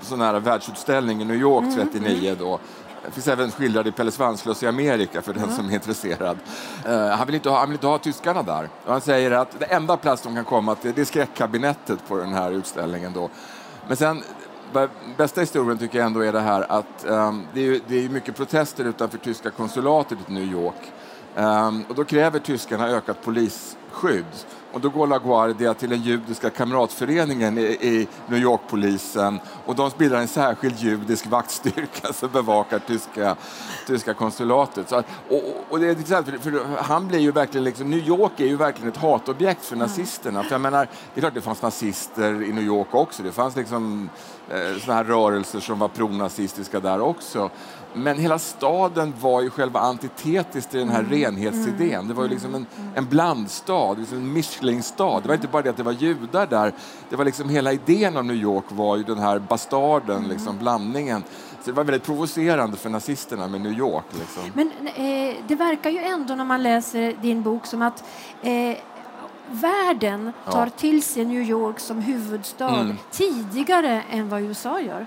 sån 0.02 0.20
här 0.20 0.40
världsutställning 0.40 1.22
i 1.22 1.24
New 1.24 1.36
York 1.36 1.64
39 1.74 2.08
mm, 2.08 2.24
mm. 2.24 2.38
då. 2.38 2.58
Det 3.08 3.12
finns 3.14 3.28
även 3.28 3.50
skildrad 3.50 3.86
i 3.86 3.92
Pelle 3.92 4.10
Svanslös 4.10 4.62
i 4.62 4.66
Amerika 4.66 5.22
för 5.22 5.32
den 5.32 5.42
mm. 5.42 5.56
som 5.56 5.68
är 5.68 5.74
intresserad. 5.74 6.38
Uh, 6.88 7.08
han, 7.08 7.26
vill 7.26 7.34
inte 7.34 7.48
ha, 7.48 7.58
han 7.58 7.68
vill 7.68 7.76
inte 7.76 7.86
ha 7.86 7.98
tyskarna 7.98 8.42
där. 8.42 8.68
Och 8.84 8.92
han 8.92 9.00
säger 9.00 9.30
att 9.30 9.60
det 9.60 9.64
enda 9.64 9.96
plats 9.96 10.22
de 10.22 10.34
kan 10.34 10.44
komma 10.44 10.74
till 10.74 10.92
det 10.94 11.00
är 11.00 11.04
skräckkabinettet 11.04 12.08
på 12.08 12.16
den 12.16 12.32
här 12.32 12.50
utställningen. 12.50 13.12
Då. 13.12 13.30
Men 13.86 13.96
sen, 13.96 14.22
bästa 15.16 15.40
historien 15.40 15.78
tycker 15.78 15.98
jag 15.98 16.06
ändå 16.06 16.20
är 16.20 16.32
det 16.32 16.40
här 16.40 16.72
att 16.72 17.04
um, 17.06 17.46
det, 17.54 17.60
är, 17.60 17.80
det 17.88 18.04
är 18.04 18.08
mycket 18.08 18.36
protester 18.36 18.84
utanför 18.84 19.18
tyska 19.18 19.50
konsulatet 19.50 20.18
i 20.28 20.32
New 20.32 20.52
York. 20.52 20.92
Um, 21.36 21.84
och 21.88 21.94
då 21.94 22.04
kräver 22.04 22.38
tyskarna 22.38 22.88
ökat 22.88 23.24
polisskydd. 23.24 24.24
Och 24.72 24.80
då 24.80 24.88
går 24.88 25.06
LaGuardia 25.06 25.74
till 25.74 25.90
den 25.90 26.02
judiska 26.02 26.50
kamratföreningen 26.50 27.58
i, 27.58 27.62
i 27.62 28.08
New 28.26 28.40
York-polisen 28.40 29.40
och 29.66 29.74
de 29.74 29.90
bildar 29.98 30.18
en 30.18 30.28
särskild 30.28 30.78
judisk 30.78 31.26
vaktstyrka 31.26 32.12
som 32.12 32.28
bevakar 32.32 32.78
tyska, 32.78 33.36
tyska 33.86 34.14
konsulatet. 34.14 34.88
Så, 34.88 34.96
och, 35.28 35.42
och 35.68 35.80
det 35.80 35.88
är 35.88 35.94
för, 35.94 36.38
för 36.38 36.82
han 36.82 37.08
blir 37.08 37.18
ju 37.18 37.32
verkligen 37.32 37.64
liksom, 37.64 37.90
New 37.90 38.08
York 38.08 38.40
är 38.40 38.46
ju 38.46 38.56
verkligen 38.56 38.88
ett 38.88 38.96
hatobjekt 38.96 39.64
för 39.64 39.76
nazisterna. 39.76 40.42
För 40.42 40.52
jag 40.52 40.60
menar, 40.60 40.88
det 41.14 41.18
är 41.18 41.20
klart 41.20 41.34
det 41.34 41.40
fanns 41.40 41.62
nazister 41.62 42.42
i 42.42 42.52
New 42.52 42.64
York 42.64 42.94
också. 42.94 43.22
Det 43.22 43.32
fanns 43.32 43.56
liksom 43.56 44.10
eh, 44.48 44.80
såna 44.80 44.94
här 44.94 45.04
rörelser 45.04 45.60
som 45.60 45.78
var 45.78 45.88
pronazistiska 45.88 46.80
där 46.80 47.00
också. 47.00 47.50
Men 47.94 48.18
hela 48.18 48.38
staden 48.38 49.14
var 49.20 49.42
ju 49.42 49.50
själva 49.50 49.80
antitetiskt 49.80 50.70
till 50.70 50.80
den 50.80 50.88
här 50.88 51.00
mm. 51.00 51.12
renhetsidén. 51.12 51.94
Mm. 51.94 52.08
Det 52.08 52.14
var 52.14 52.22
ju 52.22 52.30
liksom 52.30 52.54
en, 52.54 52.66
en 52.94 53.06
blandstad, 53.06 53.94
liksom 53.98 54.18
en 54.18 54.32
Michelinstad. 54.58 55.20
Det 55.22 55.28
var 55.28 55.34
inte 55.34 55.48
bara 55.48 55.62
det 55.62 55.70
att 55.70 55.76
det 55.76 55.82
var 55.82 55.92
judar 55.92 56.46
där. 56.46 56.72
Det 57.10 57.16
var 57.16 57.24
liksom 57.24 57.48
hela 57.48 57.72
idén 57.72 58.16
om 58.16 58.26
New 58.26 58.36
York 58.36 58.64
var 58.68 58.96
ju 58.96 59.02
den 59.02 59.18
här 59.18 59.38
bastarden, 59.38 60.16
mm. 60.16 60.30
liksom 60.30 60.58
blandningen. 60.58 61.24
Så 61.60 61.70
det 61.70 61.72
var 61.72 61.84
väldigt 61.84 62.04
provocerande 62.04 62.76
för 62.76 62.90
nazisterna 62.90 63.48
med 63.48 63.60
New 63.60 63.72
York. 63.72 64.04
Liksom. 64.10 64.42
Men 64.54 64.70
eh, 64.86 65.36
det 65.46 65.54
verkar 65.54 65.90
ju 65.90 65.98
ändå 65.98 66.34
när 66.34 66.44
man 66.44 66.62
läser 66.62 67.14
din 67.22 67.42
bok 67.42 67.66
som 67.66 67.82
att 67.82 68.04
eh, 68.42 68.76
världen 69.50 70.32
tar 70.50 70.66
ja. 70.66 70.70
till 70.70 71.02
sig 71.02 71.24
New 71.24 71.42
York 71.42 71.80
som 71.80 72.02
huvudstad 72.02 72.80
mm. 72.80 72.96
tidigare 73.10 74.02
än 74.10 74.28
vad 74.28 74.42
USA 74.42 74.80
gör. 74.80 75.06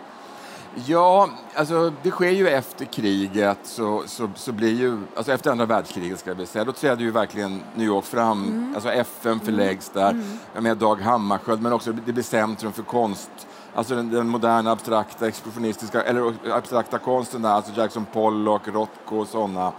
Ja, 0.75 1.29
alltså 1.55 1.93
det 2.03 2.11
sker 2.11 2.29
ju 2.29 2.49
efter 2.49 2.85
kriget, 2.85 3.57
så, 3.63 4.03
så, 4.05 4.29
så 4.35 4.51
blir 4.51 4.73
ju, 4.73 4.97
alltså 5.15 5.31
efter 5.31 5.51
andra 5.51 5.65
världskriget 5.65 6.19
ska 6.19 6.33
vi 6.33 6.45
säga, 6.45 6.65
då 6.65 6.71
träder 6.71 7.01
ju 7.01 7.11
verkligen 7.11 7.63
New 7.75 7.87
York 7.87 8.05
fram, 8.05 8.43
mm. 8.43 8.71
alltså 8.75 8.91
FN 8.91 9.39
förläggs 9.39 9.91
mm. 9.95 10.03
där, 10.03 10.11
mm. 10.11 10.63
med 10.63 10.77
Dag 10.77 11.01
Hammarskjöld, 11.01 11.61
men 11.61 11.73
också 11.73 11.91
det 11.91 12.13
blir 12.13 12.23
centrum 12.23 12.71
för 12.71 12.83
konst, 12.83 13.31
alltså 13.75 13.95
den, 13.95 14.11
den 14.11 14.27
moderna 14.27 14.71
abstrakta 14.71 15.27
expressionistiska, 15.27 16.03
eller 16.03 16.33
abstrakta 16.51 16.97
konsten 16.97 17.41
där, 17.41 17.49
alltså 17.49 17.71
Jackson 17.75 18.05
Pollock, 18.13 18.67
Rothko 18.67 19.17
och 19.17 19.27
sådana. 19.27 19.71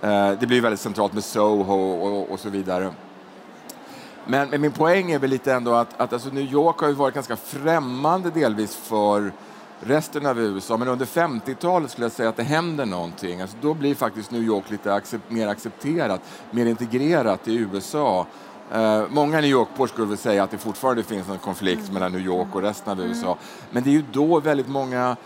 Eh, 0.00 0.30
det 0.40 0.46
blir 0.46 0.60
väldigt 0.60 0.80
centralt 0.80 1.12
med 1.12 1.24
Soho 1.24 1.74
och, 1.74 2.30
och 2.30 2.40
så 2.40 2.50
vidare. 2.50 2.90
Men, 4.24 4.48
men, 4.50 4.60
min 4.60 4.72
poäng 4.72 5.10
är 5.10 5.18
väl 5.18 5.30
lite 5.30 5.52
ändå 5.52 5.74
att, 5.74 6.00
att 6.00 6.12
alltså 6.12 6.28
New 6.28 6.52
York 6.52 6.78
har 6.78 6.88
ju 6.88 6.94
varit 6.94 7.14
ganska 7.14 7.36
främmande 7.36 8.30
delvis 8.30 8.76
för 8.76 9.32
resten 9.80 10.26
av 10.26 10.40
USA. 10.40 10.76
Men 10.76 10.88
under 10.88 11.06
50-talet 11.06 11.90
skulle 11.90 12.04
jag 12.04 12.12
säga 12.12 12.28
att 12.28 12.36
det 12.36 12.42
händer 12.42 12.86
någonting. 12.86 13.40
Alltså 13.40 13.56
då 13.60 13.74
blir 13.74 13.94
faktiskt 13.94 14.30
New 14.30 14.42
York 14.42 14.70
lite 14.70 14.94
accept, 14.94 15.30
mer 15.30 15.48
accepterat, 15.48 16.20
mer 16.50 16.66
integrerat 16.66 17.48
i 17.48 17.54
USA. 17.56 18.26
Uh, 18.74 19.04
många 19.08 19.40
New 19.40 19.50
York-bor 19.50 19.86
skulle 19.86 20.06
väl 20.06 20.18
säga 20.18 20.42
att 20.42 20.50
det 20.50 20.58
fortfarande 20.58 21.02
finns 21.02 21.28
en 21.28 21.38
konflikt 21.38 21.92
mellan 21.92 22.12
New 22.12 22.20
York 22.20 22.48
och 22.52 22.62
resten 22.62 22.92
av 22.92 23.00
USA. 23.00 23.26
Mm. 23.26 23.38
Men 23.70 23.82
det 23.82 23.90
är 23.90 23.92
ju 23.92 24.04
då 24.12 24.40
väldigt 24.40 24.68
många 24.68 25.16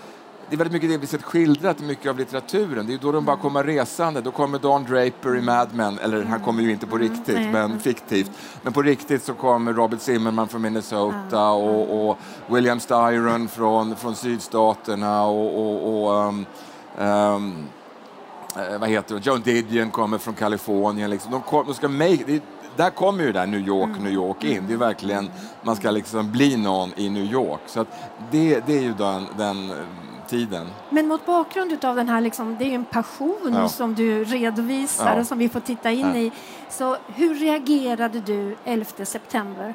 det 0.51 0.57
är 0.57 0.59
väldigt 0.59 0.73
mycket 0.73 0.91
det 0.91 0.99
vi 0.99 1.07
sett 1.07 1.23
skildrat 1.23 1.81
i 1.81 1.85
mycket 1.85 2.11
av 2.11 2.19
litteraturen. 2.19 2.87
Det 2.87 2.95
är 2.95 2.99
då 2.99 3.13
de 3.13 3.25
bara 3.25 3.37
kommer 3.37 3.65
resande. 3.65 4.21
Då 4.21 4.31
kommer 4.31 4.59
Don 4.59 4.85
Draper 4.85 5.37
i 5.37 5.41
Mad 5.41 5.69
Men, 5.73 5.99
eller 5.99 6.25
han 6.25 6.41
kommer 6.41 6.63
ju 6.63 6.71
inte 6.71 6.87
på 6.87 6.97
mm. 6.97 7.09
riktigt, 7.09 7.37
mm. 7.37 7.51
men 7.51 7.81
fiktivt. 7.81 8.31
Men 8.63 8.73
på 8.73 8.83
riktigt 8.83 9.23
så 9.23 9.35
kommer 9.35 9.73
Robert 9.73 10.01
Zimmerman 10.01 10.49
från 10.49 10.63
Minnesota 10.63 11.51
och, 11.51 12.11
och 12.11 12.19
William 12.49 12.81
Styron 12.81 13.49
från, 13.49 13.97
från 13.97 14.17
sydstaterna 14.17 15.25
och, 15.25 15.61
och, 15.61 16.05
och 16.05 16.29
um, 16.29 16.47
um, 16.99 17.67
vad 18.81 18.89
heter 18.89 19.15
det? 19.15 19.27
Joan 19.27 19.41
Didion 19.41 19.91
kommer 19.91 20.19
från 20.19 20.35
Kalifornien. 20.35 21.11
Liksom. 21.11 21.33
De, 21.33 21.43
kom, 21.43 21.67
de 21.67 21.75
ska 21.75 21.89
make, 21.89 22.25
det, 22.27 22.43
där 22.77 22.91
kommer 22.91 23.25
ju 23.25 23.33
där 23.33 23.47
New 23.47 23.61
York, 23.69 24.01
New 24.01 24.13
York 24.13 24.45
in. 24.45 24.65
Det 24.67 24.73
är 24.73 24.79
verkligen, 24.79 25.31
man 25.63 25.77
ska 25.77 25.91
liksom 25.91 26.33
bli 26.33 26.57
någon 26.57 26.93
i 26.97 27.09
New 27.09 27.33
York. 27.33 27.61
Så 27.67 27.85
det, 28.31 28.67
det 28.67 28.79
är 28.79 28.83
ju 28.83 28.95
den, 28.95 29.27
den 29.39 29.73
tiden. 30.31 30.67
Men 30.91 31.09
mot 31.09 31.27
bakgrund 31.27 31.85
av 31.85 31.97
den 31.97 32.09
här, 32.09 32.21
liksom, 32.21 32.57
det 32.59 32.65
är 32.65 32.69
ju 32.69 32.75
en 32.75 32.85
passion 32.85 33.53
ja. 33.55 33.69
som 33.69 33.95
du 33.95 34.25
redovisar 34.25 35.15
ja. 35.15 35.21
och 35.21 35.27
som 35.27 35.39
vi 35.39 35.49
får 35.49 35.61
titta 35.61 35.91
in 35.91 36.07
ja. 36.07 36.17
i. 36.17 36.33
Så 36.71 36.97
hur 37.07 37.35
reagerade 37.35 38.21
du 38.21 38.57
11 38.65 39.05
september? 39.05 39.75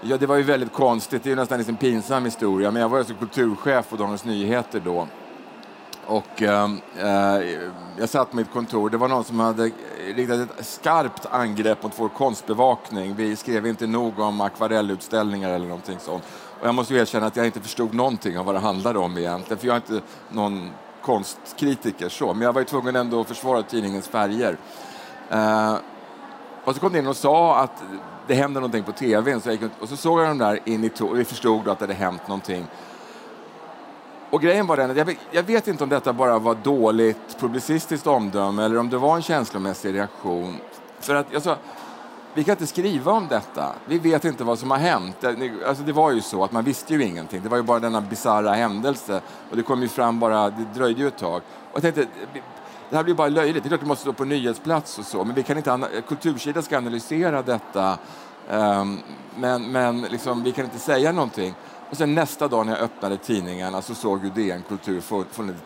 Ja, 0.00 0.16
det 0.16 0.26
var 0.26 0.36
ju 0.36 0.42
väldigt 0.42 0.72
konstigt. 0.72 1.22
Det 1.22 1.32
är 1.32 1.36
nästan 1.36 1.60
en 1.60 1.76
pinsam 1.76 2.24
historia. 2.24 2.70
Men 2.70 2.82
jag 2.82 2.88
var 2.88 2.98
alltså 2.98 3.14
kulturchef 3.14 3.88
på 3.88 3.96
Dagens 3.96 4.24
Nyheter 4.24 4.82
då. 4.84 5.06
Och 6.06 6.42
ehm, 6.42 6.80
eh, 6.96 7.58
jag 7.98 8.08
satt 8.08 8.30
på 8.30 8.36
mitt 8.36 8.50
kontor. 8.52 8.90
Det 8.90 8.96
var 8.96 9.08
någon 9.08 9.24
som 9.24 9.40
hade 9.40 9.70
riktat 10.14 10.40
ett 10.60 10.66
skarpt 10.66 11.26
angrepp 11.30 11.82
mot 11.82 11.92
vår 11.96 12.08
konstbevakning. 12.08 13.14
Vi 13.14 13.36
skrev 13.36 13.66
inte 13.66 13.86
nog 13.86 14.18
om 14.18 14.40
akvarellutställningar 14.40 15.50
eller 15.50 15.66
någonting 15.66 15.98
sånt. 15.98 16.24
Och 16.60 16.66
jag 16.66 16.74
måste 16.74 16.94
erkänna 16.94 17.26
att 17.26 17.36
jag 17.36 17.46
inte 17.46 17.60
förstod 17.60 17.94
någonting 17.94 18.38
av 18.38 18.44
vad 18.44 18.54
det 18.54 18.58
handlade 18.58 18.98
om 18.98 19.18
egentligen, 19.18 19.58
för 19.58 19.66
jag 19.66 19.76
är 19.76 19.80
inte 19.80 20.06
någon 20.28 20.70
konstkritiker 21.02 22.08
så, 22.08 22.34
men 22.34 22.42
jag 22.42 22.52
var 22.52 22.60
ju 22.60 22.64
tvungen 22.64 22.96
ändå 22.96 23.20
att 23.20 23.28
försvara 23.28 23.62
tidningens 23.62 24.08
färger. 24.08 24.56
Eh, 25.30 25.74
och 26.64 26.74
så 26.74 26.80
kom 26.80 26.92
det 26.92 26.98
in 26.98 27.06
och 27.06 27.16
sa 27.16 27.58
att 27.58 27.82
det 28.26 28.34
hände 28.34 28.60
någonting 28.60 28.82
på 28.82 28.92
tvn 28.92 29.40
så 29.40 29.56
och 29.80 29.88
så 29.88 29.96
såg 29.96 30.20
jag 30.20 30.28
dem 30.28 30.38
där 30.38 30.60
in 30.64 30.84
i 30.84 30.90
och 31.00 31.18
vi 31.18 31.24
förstod 31.24 31.64
då 31.64 31.70
att 31.70 31.78
det 31.78 31.82
hade 31.82 31.94
hänt 31.94 32.28
någonting. 32.28 32.66
Och 34.30 34.42
grejen 34.42 34.66
var 34.66 34.76
den 34.76 34.90
att 34.90 34.96
jag 34.96 35.04
vet, 35.04 35.18
jag 35.30 35.42
vet, 35.42 35.68
inte 35.68 35.84
om 35.84 35.90
detta 35.90 36.12
bara 36.12 36.38
var 36.38 36.54
dåligt 36.54 37.40
publicistiskt 37.40 38.06
omdöme 38.06 38.64
eller 38.64 38.78
om 38.78 38.90
det 38.90 38.98
var 38.98 39.16
en 39.16 39.22
känslomässig 39.22 39.94
reaktion. 39.94 40.56
För 41.00 41.14
att 41.14 41.26
jag 41.30 41.42
sa, 41.42 41.56
vi 42.34 42.44
kan 42.44 42.52
inte 42.52 42.66
skriva 42.66 43.12
om 43.12 43.28
detta. 43.28 43.72
Vi 43.86 43.98
vet 43.98 44.24
inte 44.24 44.44
vad 44.44 44.58
som 44.58 44.70
har 44.70 44.78
hänt. 44.78 45.24
Alltså 45.66 45.82
det 45.82 45.92
var 45.92 46.10
ju 46.12 46.20
så 46.20 46.44
att 46.44 46.52
man 46.52 46.64
visste 46.64 46.94
ju 46.94 47.04
ingenting. 47.04 47.42
Det 47.42 47.48
var 47.48 47.56
ju 47.56 47.62
bara 47.62 47.80
denna 47.80 48.00
bisarra 48.00 48.52
händelse 48.52 49.20
och 49.50 49.56
det 49.56 49.62
kom 49.62 49.82
ju 49.82 49.88
fram 49.88 50.20
bara, 50.20 50.50
det 50.50 50.64
dröjde 50.74 51.00
ju 51.00 51.08
ett 51.08 51.18
tag. 51.18 51.42
Och 51.72 51.74
jag 51.74 51.82
tänkte, 51.82 52.06
det 52.90 52.96
här 52.96 53.04
blir 53.04 53.14
bara 53.14 53.28
löjligt. 53.28 53.62
Det 53.62 53.66
är 53.66 53.68
klart 53.68 53.80
det 53.80 53.86
måste 53.86 54.02
stå 54.02 54.12
på 54.12 54.24
nyhetsplats 54.24 54.98
och 54.98 55.04
så, 55.04 55.24
men 55.24 55.34
vi 55.34 55.42
kan 55.42 55.56
inte, 55.56 55.88
Kultursidan 56.08 56.62
ska 56.62 56.78
analysera 56.78 57.42
detta, 57.42 57.98
um, 58.50 58.98
men, 59.36 59.72
men 59.72 60.00
liksom, 60.00 60.42
vi 60.42 60.52
kan 60.52 60.64
inte 60.64 60.78
säga 60.78 61.12
någonting. 61.12 61.54
Och 61.90 61.96
sen 61.96 62.14
nästa 62.14 62.48
dag 62.48 62.66
när 62.66 62.72
jag 62.72 62.82
öppnade 62.82 63.16
tidningarna 63.16 63.82
så 63.82 63.94
såg 63.94 64.24
ju 64.24 64.30
DN 64.30 64.62
Kultur 64.68 65.00
fullständigt 65.00 65.56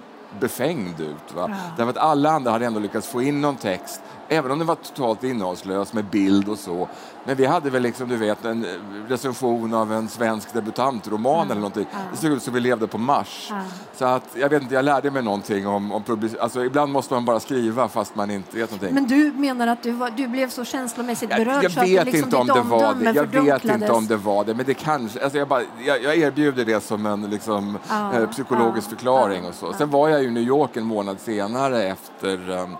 befängd 0.40 1.00
ut. 1.00 1.34
Va? 1.34 1.46
Ja. 1.48 1.56
Därför 1.76 1.90
att 1.90 1.96
alla 1.96 2.30
andra 2.30 2.50
hade 2.50 2.66
ändå 2.66 2.80
lyckats 2.80 3.06
få 3.06 3.22
in 3.22 3.40
någon 3.40 3.56
text 3.56 4.00
även 4.32 4.50
om 4.50 4.58
den 4.58 4.66
var 4.66 4.74
totalt 4.74 5.24
innehållslös 5.24 5.92
med 5.92 6.04
bild 6.04 6.48
och 6.48 6.58
så. 6.58 6.88
Men 7.24 7.36
vi 7.36 7.46
hade 7.46 7.70
väl 7.70 7.82
liksom, 7.82 8.08
du 8.08 8.16
vet, 8.16 8.44
en 8.44 8.66
recension 9.08 9.74
av 9.74 9.92
en 9.92 10.08
svensk 10.08 10.52
debutantroman 10.54 11.36
mm. 11.36 11.50
eller 11.50 11.60
någonting. 11.60 11.86
Mm. 11.92 12.04
Det 12.12 12.16
såg 12.16 12.30
ut 12.30 12.42
som 12.42 12.54
vi 12.54 12.60
levde 12.60 12.86
på 12.86 12.98
Mars. 12.98 13.48
Mm. 13.50 13.64
Så 13.96 14.04
att, 14.04 14.24
jag 14.34 14.48
vet 14.48 14.62
inte, 14.62 14.74
jag 14.74 14.84
lärde 14.84 15.10
mig 15.10 15.22
någonting 15.22 15.66
om, 15.66 15.92
om 15.92 16.02
alltså, 16.40 16.64
ibland 16.64 16.92
måste 16.92 17.14
man 17.14 17.24
bara 17.24 17.40
skriva 17.40 17.88
fast 17.88 18.14
man 18.14 18.30
inte 18.30 18.56
vet 18.56 18.70
någonting. 18.70 18.94
Men 18.94 19.06
du 19.06 19.32
menar 19.32 19.66
att 19.66 19.82
du, 19.82 19.90
var, 19.90 20.10
du 20.10 20.28
blev 20.28 20.48
så 20.48 20.64
känslomässigt 20.64 21.28
berörd 21.28 21.48
jag, 21.48 21.64
jag 21.64 21.72
så 21.72 21.80
att 21.80 21.88
vet 21.88 22.04
liksom 22.04 22.24
inte 22.24 22.36
om 22.36 22.46
det 22.46 22.60
var 22.60 22.94
det. 22.94 23.12
Jag 23.12 23.42
vet 23.42 23.64
inte 23.64 23.92
om 23.92 24.06
det 24.06 24.16
var 24.16 24.44
det, 24.44 24.54
men 24.54 24.66
det 24.66 24.74
kanske, 24.74 25.24
alltså 25.24 25.38
jag, 25.38 25.48
bara, 25.48 25.62
jag, 25.86 26.02
jag 26.02 26.16
erbjuder 26.16 26.64
det 26.64 26.84
som 26.84 27.06
en 27.06 27.30
liksom, 27.30 27.78
eh, 28.14 28.30
psykologisk 28.30 28.88
förklaring 28.88 29.44
och 29.44 29.54
så. 29.54 29.72
Sen 29.72 29.90
var 29.90 30.08
jag 30.08 30.24
i 30.24 30.30
New 30.30 30.42
York 30.42 30.76
en 30.76 30.84
månad 30.84 31.20
senare 31.20 31.82
efter 31.82 32.50
um, 32.50 32.76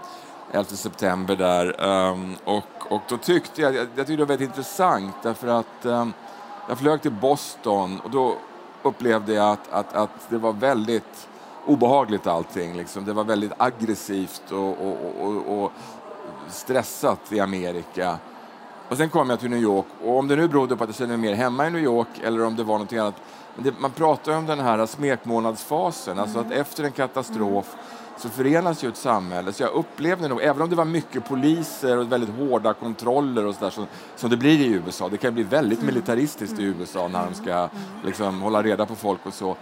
11 0.53 0.65
september 0.65 1.37
där. 1.37 1.85
Um, 1.85 2.37
och, 2.45 2.93
och 2.93 3.03
då 3.09 3.17
tyckte 3.17 3.63
jag, 3.63 3.75
jag, 3.75 3.89
tyckte 3.97 4.13
det 4.13 4.17
var 4.17 4.27
väldigt 4.27 4.49
intressant 4.49 5.15
därför 5.23 5.49
att 5.49 5.85
um, 5.87 6.13
jag 6.69 6.79
flög 6.79 7.03
till 7.03 7.13
Boston 7.13 8.01
och 8.01 8.11
då 8.11 8.37
upplevde 8.83 9.33
jag 9.33 9.51
att, 9.53 9.73
att, 9.73 9.95
att 9.95 10.11
det 10.29 10.39
var 10.39 10.53
väldigt 10.53 11.29
obehagligt 11.67 12.27
allting. 12.27 12.77
Liksom. 12.77 13.05
Det 13.05 13.13
var 13.13 13.25
väldigt 13.25 13.53
aggressivt 13.57 14.43
och, 14.51 14.59
och, 14.59 14.97
och, 15.21 15.63
och, 15.63 15.73
stressat 16.49 17.33
i 17.33 17.41
Amerika. 17.41 18.19
Och 18.89 18.97
sen 18.97 19.11
kom 19.11 19.31
jag 19.31 19.41
till 19.41 19.51
New 19.51 19.63
York 19.63 19.87
och 20.05 20.19
om 20.19 20.29
det 20.29 20.37
nu 20.37 20.49
berodde 20.49 20.77
på 20.77 20.85
att 20.85 20.91
jag 20.91 20.97
kände 20.97 21.17
mig 21.17 21.31
mer 21.31 21.37
hemma 21.37 21.67
i 21.67 21.71
New 21.71 21.83
York 21.83 22.09
eller 22.23 22.45
om 22.45 22.57
det 22.57 22.65
var 22.65 22.79
något 22.79 22.93
annat. 22.93 23.15
Det, 23.57 23.81
man 23.81 23.91
pratar 23.91 24.37
om 24.37 24.47
den 24.47 24.61
här 24.61 24.87
smekmånadsfasen, 24.87 26.13
mm. 26.13 26.23
alltså 26.23 26.39
att 26.39 26.47
mm. 26.47 26.61
efter 26.61 26.85
en 26.85 26.93
katastrof 26.93 27.75
mm 27.75 27.92
så 28.17 28.29
förenas 28.29 28.85
ju 28.85 28.89
ett 28.89 28.97
samhälle. 28.97 29.53
Så 29.53 29.63
jag 29.63 29.73
upplevde 29.73 30.29
nog, 30.29 30.43
även 30.43 30.63
om 30.63 30.71
det 30.71 30.77
var 30.77 30.85
mycket 30.85 31.29
poliser 31.29 31.99
och 31.99 32.13
väldigt 32.13 32.31
hårda 32.31 32.75
kontroller 32.75 33.47
och 33.47 33.55
så 33.55 33.65
där, 33.65 33.71
som, 33.71 33.87
som 34.17 34.31
det 34.31 34.37
blir 34.37 34.61
i 34.61 34.67
USA, 34.67 35.09
det 35.09 35.17
kan 35.17 35.35
bli 35.35 35.43
väldigt 35.43 35.79
mm. 35.79 35.95
militaristiskt 35.95 36.59
i 36.59 36.63
USA 36.63 37.09
när 37.09 37.25
de 37.27 37.35
ska 37.35 37.69
liksom, 38.05 38.41
hålla 38.41 38.63
reda 38.63 38.87
på 38.87 38.95
folk 38.95 39.27
och 39.27 39.35
så, 39.35 39.57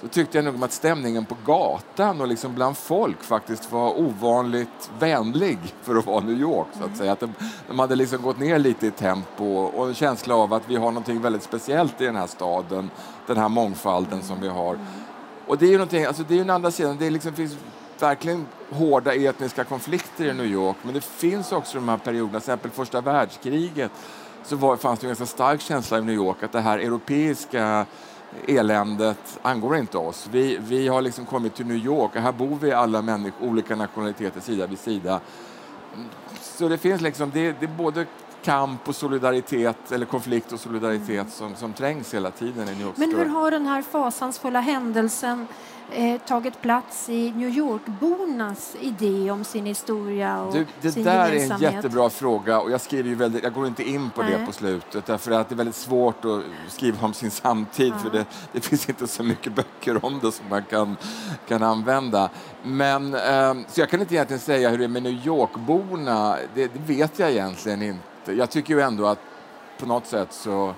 så 0.00 0.08
tyckte 0.08 0.38
jag 0.38 0.44
nog 0.44 0.64
att 0.64 0.72
stämningen 0.72 1.24
på 1.24 1.36
gatan 1.46 2.20
och 2.20 2.28
liksom 2.28 2.54
bland 2.54 2.76
folk 2.76 3.22
faktiskt 3.22 3.72
var 3.72 4.00
ovanligt 4.00 4.90
vänlig 4.98 5.58
för 5.82 5.96
att 5.96 6.06
vara 6.06 6.20
New 6.20 6.40
York. 6.40 6.66
Så 6.78 6.84
att 6.84 6.96
säga. 6.96 7.12
Att 7.12 7.20
de, 7.20 7.32
de 7.68 7.78
hade 7.78 7.96
liksom 7.96 8.22
gått 8.22 8.38
ner 8.38 8.58
lite 8.58 8.86
i 8.86 8.90
tempo 8.90 9.44
och 9.44 9.88
en 9.88 9.94
känsla 9.94 10.34
av 10.34 10.52
att 10.52 10.62
vi 10.70 10.76
har 10.76 10.92
något 10.92 11.08
väldigt 11.08 11.42
speciellt 11.42 12.00
i 12.00 12.04
den 12.04 12.16
här 12.16 12.26
staden, 12.26 12.90
den 13.26 13.36
här 13.36 13.48
mångfalden 13.48 14.22
som 14.22 14.40
vi 14.40 14.48
har. 14.48 14.78
Och 15.46 15.58
det 15.58 15.66
är 15.66 15.70
ju 15.70 15.76
någonting, 15.76 16.04
alltså 16.04 16.22
det 16.28 16.34
är 16.34 16.36
ju 16.36 16.42
en 16.42 16.50
andra 16.50 16.70
sidan, 16.70 16.96
det 16.98 17.10
liksom 17.10 17.32
finns 17.32 17.56
verkligen 18.02 18.46
hårda 18.70 19.14
etniska 19.14 19.64
konflikter 19.64 20.24
i 20.24 20.32
New 20.32 20.46
York 20.46 20.76
men 20.82 20.94
det 20.94 21.04
finns 21.04 21.52
också 21.52 21.78
de 21.78 21.88
här 21.88 21.96
perioderna, 21.96 22.30
till 22.30 22.36
exempel 22.36 22.70
första 22.70 23.00
världskriget 23.00 23.92
så 24.44 24.56
var, 24.56 24.76
fanns 24.76 25.00
det 25.00 25.04
en 25.04 25.08
ganska 25.08 25.26
stark 25.26 25.60
känsla 25.60 25.98
i 25.98 26.02
New 26.02 26.14
York 26.14 26.42
att 26.42 26.52
det 26.52 26.60
här 26.60 26.78
europeiska 26.78 27.86
eländet 28.48 29.38
angår 29.42 29.76
inte 29.76 29.98
oss. 29.98 30.28
Vi, 30.32 30.58
vi 30.60 30.88
har 30.88 31.02
liksom 31.02 31.26
kommit 31.26 31.54
till 31.54 31.66
New 31.66 31.76
York 31.76 32.16
och 32.16 32.22
här 32.22 32.32
bor 32.32 32.58
vi 32.60 32.72
alla 32.72 33.02
människor, 33.02 33.48
olika 33.48 33.76
nationaliteter 33.76 34.40
sida 34.40 34.66
vid 34.66 34.78
sida. 34.78 35.20
Så 36.40 36.68
det 36.68 36.78
finns 36.78 37.00
liksom, 37.00 37.30
det, 37.34 37.52
det 37.60 37.66
är 37.66 37.76
både 37.76 38.06
kamp 38.44 38.88
och 38.88 38.96
solidaritet, 38.96 39.92
eller 39.92 40.06
konflikt 40.06 40.52
och 40.52 40.60
solidaritet 40.60 41.32
som, 41.32 41.54
som 41.54 41.72
trängs 41.72 42.14
hela 42.14 42.30
tiden 42.30 42.68
i 42.68 42.72
New 42.72 42.82
York. 42.82 42.96
Men 42.96 43.16
hur 43.16 43.26
har 43.26 43.50
den 43.50 43.66
här 43.66 43.82
fasansfulla 43.82 44.60
händelsen 44.60 45.46
eh, 45.92 46.20
tagit 46.20 46.60
plats 46.60 47.08
i 47.08 47.32
New 47.32 47.48
York-bornas 47.48 48.76
idé 48.80 49.30
om 49.30 49.44
sin 49.44 49.66
historia 49.66 50.42
och 50.42 50.54
du, 50.54 50.66
det 50.80 50.92
sin 50.92 51.04
där 51.04 51.32
är 51.32 51.52
en 51.52 51.60
jättebra 51.60 52.10
fråga 52.10 52.60
och 52.60 52.70
jag 52.70 52.80
skriver 52.80 53.08
ju 53.08 53.14
väldigt, 53.14 53.42
jag 53.42 53.52
går 53.52 53.66
inte 53.66 53.82
in 53.82 54.10
på 54.10 54.22
Nej. 54.22 54.32
det 54.32 54.46
på 54.46 54.52
slutet 54.52 55.06
därför 55.06 55.30
att 55.30 55.48
det 55.48 55.54
är 55.54 55.56
väldigt 55.56 55.74
svårt 55.74 56.24
att 56.24 56.42
skriva 56.68 57.06
om 57.06 57.14
sin 57.14 57.30
samtid 57.30 57.92
ja. 57.96 57.98
för 57.98 58.18
det, 58.18 58.24
det, 58.52 58.60
finns 58.60 58.88
inte 58.88 59.06
så 59.06 59.22
mycket 59.22 59.54
böcker 59.54 60.04
om 60.04 60.20
det 60.22 60.32
som 60.32 60.48
man 60.48 60.64
kan, 60.64 60.96
kan 61.48 61.62
använda. 61.62 62.30
Men, 62.62 63.14
eh, 63.14 63.54
så 63.68 63.80
jag 63.80 63.88
kan 63.88 64.00
inte 64.00 64.14
egentligen 64.14 64.40
säga 64.40 64.70
hur 64.70 64.78
det 64.78 64.84
är 64.84 64.88
med 64.88 65.02
New 65.02 65.26
York-borna, 65.26 66.36
det, 66.54 66.66
det 66.66 66.94
vet 66.94 67.18
jag 67.18 67.30
egentligen 67.30 67.82
inte. 67.82 68.13
Jag 68.26 68.50
tycker 68.50 68.74
ju 68.74 68.80
ändå 68.80 69.06
att 69.06 69.18
på 69.78 69.86
något 69.86 70.06
sätt 70.06 70.32
så 70.32 70.74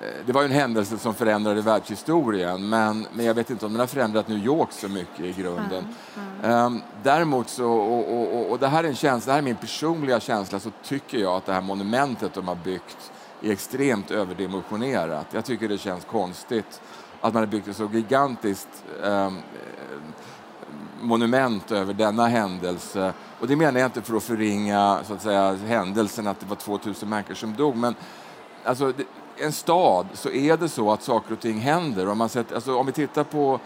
Eh, 0.00 0.26
det 0.26 0.32
var 0.32 0.44
en 0.44 0.50
händelse 0.50 0.98
som 0.98 1.14
förändrade 1.14 1.62
världshistorien 1.62 2.68
men, 2.68 3.06
men 3.12 3.26
jag 3.26 3.34
vet 3.34 3.50
inte 3.50 3.66
om 3.66 3.72
den 3.72 3.80
har 3.80 3.86
förändrat 3.86 4.28
New 4.28 4.44
York 4.44 4.72
så 4.72 4.88
mycket 4.88 5.20
i 5.20 5.32
grunden. 5.32 5.94
Mm. 6.42 6.66
Um, 6.66 6.82
däremot 7.02 7.48
så, 7.48 7.70
och, 7.70 8.12
och, 8.12 8.36
och, 8.36 8.50
och, 8.50 8.58
det 8.58 8.68
här 8.68 8.84
är 8.84 8.88
en 8.88 8.94
känsla, 8.94 9.30
det 9.30 9.32
här 9.32 9.38
är 9.38 9.44
min 9.44 9.56
personliga 9.56 10.20
känsla, 10.20 10.60
så 10.60 10.70
tycker 10.84 11.18
jag 11.18 11.36
att 11.36 11.46
det 11.46 11.52
här 11.52 11.60
monumentet 11.60 12.34
de 12.34 12.48
har 12.48 12.54
byggt 12.54 13.12
är 13.42 13.52
extremt 13.52 14.10
överdimensionerat. 14.10 15.26
Jag 15.32 15.44
tycker 15.44 15.68
det 15.68 15.78
känns 15.78 16.04
konstigt 16.04 16.80
att 17.20 17.34
man 17.34 17.42
har 17.42 17.46
byggt 17.46 17.68
ett 17.68 17.76
så 17.76 17.90
gigantiskt 17.92 18.84
um, 19.02 19.38
monument 21.00 21.72
över 21.72 21.94
denna 21.94 22.26
händelse. 22.26 23.12
Och 23.40 23.46
det 23.46 23.56
menar 23.56 23.80
jag 23.80 23.88
inte 23.88 24.02
för 24.02 24.16
att 24.16 24.22
förringa 24.22 24.98
så 25.04 25.14
att 25.14 25.22
säga, 25.22 25.54
händelsen 25.66 26.26
att 26.26 26.40
det 26.40 26.46
var 26.46 26.56
2000 26.56 27.08
människor 27.08 27.34
som 27.34 27.56
dog, 27.56 27.76
men 27.76 27.94
alltså, 28.64 28.92
det, 28.92 29.04
en 29.40 29.52
stad 29.52 30.06
så 30.14 30.30
är 30.30 30.56
det 30.56 30.68
så 30.68 30.92
att 30.92 31.02
saker 31.02 31.32
och 31.32 31.40
ting 31.40 31.58
händer. 31.58 32.08
Om, 32.08 32.18
man 32.18 32.28
sätter, 32.28 32.54
alltså, 32.54 32.76
om 32.76 32.86
vi 32.86 32.92
tittar 32.92 33.24
på 33.24 33.60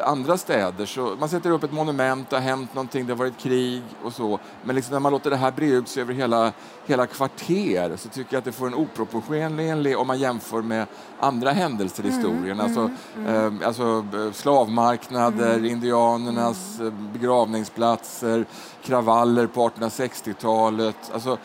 andra 0.00 0.38
städer 0.38 0.86
så 0.86 1.16
man 1.20 1.28
sätter 1.28 1.50
upp 1.50 1.64
ett 1.64 1.72
monument, 1.72 2.30
det 2.30 2.36
har 2.36 2.42
hänt 2.42 2.74
någonting, 2.74 3.06
det 3.06 3.12
har 3.12 3.18
varit 3.18 3.38
krig 3.38 3.82
och 4.02 4.12
så. 4.12 4.38
Men 4.62 4.76
liksom 4.76 4.92
när 4.92 5.00
man 5.00 5.12
låter 5.12 5.30
det 5.30 5.36
här 5.36 5.50
bre 5.50 5.66
ut 5.66 5.88
sig 5.88 6.00
över 6.00 6.14
hela, 6.14 6.52
hela 6.86 7.06
kvarter 7.06 7.96
så 7.96 8.08
tycker 8.08 8.34
jag 8.34 8.38
att 8.38 8.44
det 8.44 8.52
får 8.52 8.66
en 8.66 8.74
oproportionerlig 8.74 9.98
om 9.98 10.06
man 10.06 10.18
jämför 10.18 10.62
med 10.62 10.86
andra 11.20 11.50
händelser 11.50 12.04
i 12.04 12.08
mm, 12.08 12.18
historien. 12.18 12.60
Mm, 12.60 12.66
alltså, 12.66 12.90
mm. 13.16 13.60
Eh, 13.60 13.66
alltså 13.66 14.06
slavmarknader, 14.32 15.54
mm. 15.54 15.64
indianernas 15.64 16.80
mm. 16.80 16.86
Eh, 16.86 17.12
begravningsplatser, 17.12 18.46
kravaller 18.82 19.46
på 19.46 19.68
1860-talet. 19.68 20.96
Alltså, 21.14 21.38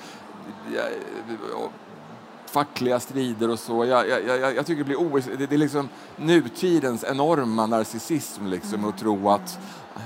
fackliga 2.57 2.99
strider 2.99 3.49
och 3.49 3.59
så. 3.59 3.85
Jag, 3.85 4.09
jag, 4.09 4.25
jag, 4.25 4.55
jag 4.55 4.65
tycker 4.65 4.83
det 4.83 4.83
blir 4.83 5.15
OS, 5.15 5.25
det, 5.25 5.45
det, 5.45 5.55
är 5.55 5.57
liksom 5.59 5.89
nutidens 6.15 7.03
enorma 7.03 7.65
narcissism 7.65 8.45
liksom, 8.47 8.73
mm. 8.73 8.89
att 8.89 8.97
tro 8.97 9.29
att 9.29 9.59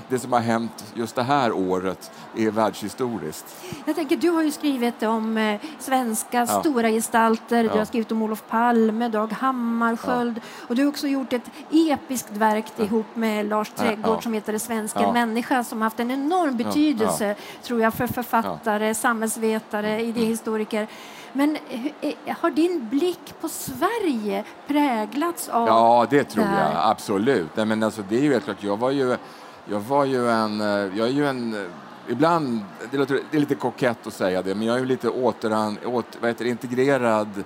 det 0.08 0.18
som 0.18 0.32
har 0.32 0.40
hänt 0.40 0.92
just 0.94 1.14
det 1.14 1.22
här 1.22 1.52
året 1.52 2.10
är 2.36 2.50
världshistoriskt. 2.50 3.64
Jag 3.84 3.96
tänker, 3.96 4.16
du 4.16 4.30
har 4.30 4.42
ju 4.42 4.50
skrivit 4.50 5.02
om 5.02 5.36
eh, 5.36 5.60
svenska 5.78 6.38
ja. 6.38 6.60
stora 6.60 6.90
gestalter. 6.90 7.64
Ja. 7.64 7.72
Du 7.72 7.78
har 7.78 7.84
skrivit 7.84 8.12
om 8.12 8.22
Olof 8.22 8.44
Palme, 8.48 9.08
Dag 9.08 9.32
Hammarskjöld 9.32 10.36
ja. 10.36 10.66
och 10.68 10.76
du 10.76 10.82
har 10.82 10.88
också 10.88 11.06
gjort 11.06 11.32
ett 11.32 11.50
episkt 11.70 12.36
verk 12.36 12.66
ihop 12.78 13.06
med 13.14 13.46
Lars 13.46 13.70
Trädgård 13.70 14.22
som 14.22 14.32
heter 14.32 14.52
Det 14.52 14.58
svenska 14.58 15.12
människa 15.12 15.64
som 15.64 15.82
haft 15.82 16.00
en 16.00 16.10
enorm 16.10 16.56
betydelse 16.56 17.34
tror 17.62 17.80
jag 17.80 17.94
för 17.94 18.06
författare, 18.06 18.94
samhällsvetare, 18.94 20.02
idéhistoriker. 20.02 20.88
Men 21.32 21.56
eh, 22.00 22.36
har 22.40 22.50
din 22.50 22.88
blick 22.88 23.34
på 23.40 23.48
Sverige 23.48 24.44
präglats 24.66 25.48
av 25.48 25.68
Ja, 25.68 26.06
det 26.10 26.24
tror 26.24 26.44
det 26.44 26.50
jag 26.50 26.90
absolut. 26.90 27.56
Nej, 27.56 27.66
men 27.66 27.82
alltså, 27.82 28.02
det 28.08 28.16
är 28.16 28.22
ju 28.22 28.32
helt 28.32 28.44
klart. 28.44 28.62
Jag 28.62 28.76
var 28.76 28.90
ju, 28.90 29.16
jag 29.64 29.80
var 29.80 30.04
ju 30.04 30.30
en, 30.30 30.60
eh, 30.60 30.66
jag 30.66 31.08
är 31.08 31.12
ju 31.12 31.26
en 31.26 31.66
ibland, 32.08 32.60
det, 32.90 32.96
låter, 32.96 33.20
det 33.30 33.36
är 33.36 33.40
lite 33.40 33.54
kokett 33.54 34.06
att 34.06 34.12
säga 34.12 34.42
det, 34.42 34.54
men 34.54 34.66
jag 34.66 34.76
är 34.76 34.80
ju 34.80 34.86
lite 34.86 35.08
återan, 35.08 35.78
åter, 35.84 36.20
vad 36.20 36.30
heter, 36.30 36.44
integrerad 36.44 37.44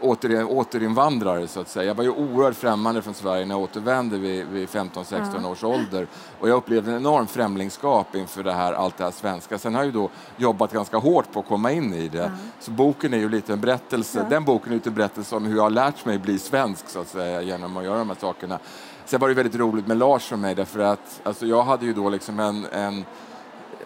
åter, 0.00 0.44
återinvandrare 0.44 1.46
så 1.46 1.60
att 1.60 1.68
säga. 1.68 1.84
Jag 1.84 1.94
var 1.94 2.04
ju 2.04 2.10
oerhört 2.10 2.54
främmande 2.54 3.02
från 3.02 3.14
Sverige 3.14 3.46
när 3.46 3.54
jag 3.54 3.62
återvände 3.62 4.18
vid, 4.18 4.46
vid 4.46 4.68
15-16 4.68 5.40
ja. 5.42 5.48
års 5.48 5.64
ålder 5.64 6.06
och 6.40 6.48
jag 6.48 6.56
upplevde 6.56 6.90
en 6.90 6.96
enorm 6.96 7.26
främlingskap 7.26 8.14
inför 8.14 8.42
det 8.42 8.52
här, 8.52 8.72
allt 8.72 8.96
det 8.96 9.04
här 9.04 9.10
svenska. 9.10 9.58
Sen 9.58 9.74
har 9.74 9.80
jag 9.80 9.86
ju 9.86 9.92
då 9.92 10.10
jobbat 10.36 10.72
ganska 10.72 10.96
hårt 10.96 11.32
på 11.32 11.40
att 11.40 11.48
komma 11.48 11.72
in 11.72 11.94
i 11.94 12.08
det. 12.08 12.32
Så 12.60 12.70
boken 12.70 13.14
är 13.14 13.18
ju 13.18 13.28
lite 13.28 13.52
en 13.52 13.60
berättelse, 13.60 14.26
den 14.30 14.44
boken 14.44 14.72
är 14.72 14.76
lite 14.76 14.88
en 14.88 14.94
berättelse 14.94 15.36
om 15.36 15.44
hur 15.46 15.56
jag 15.56 15.62
har 15.62 15.70
lärt 15.70 16.04
mig 16.04 16.18
bli 16.18 16.38
svensk 16.38 16.88
så 16.88 17.00
att 17.00 17.08
säga 17.08 17.42
genom 17.42 17.76
att 17.76 17.84
göra 17.84 17.98
de 17.98 18.08
här 18.08 18.16
sakerna. 18.20 18.58
Sen 19.04 19.20
var 19.20 19.28
det 19.28 19.34
väldigt 19.34 19.56
roligt 19.60 19.86
med 19.86 19.96
Lars 19.96 20.24
för 20.24 20.36
mig 20.36 20.54
därför 20.54 20.80
att 20.80 21.20
alltså, 21.22 21.46
jag 21.46 21.62
hade 21.62 21.86
ju 21.86 21.92
då 21.92 22.08
liksom 22.08 22.40
en, 22.40 22.66
en 22.72 23.04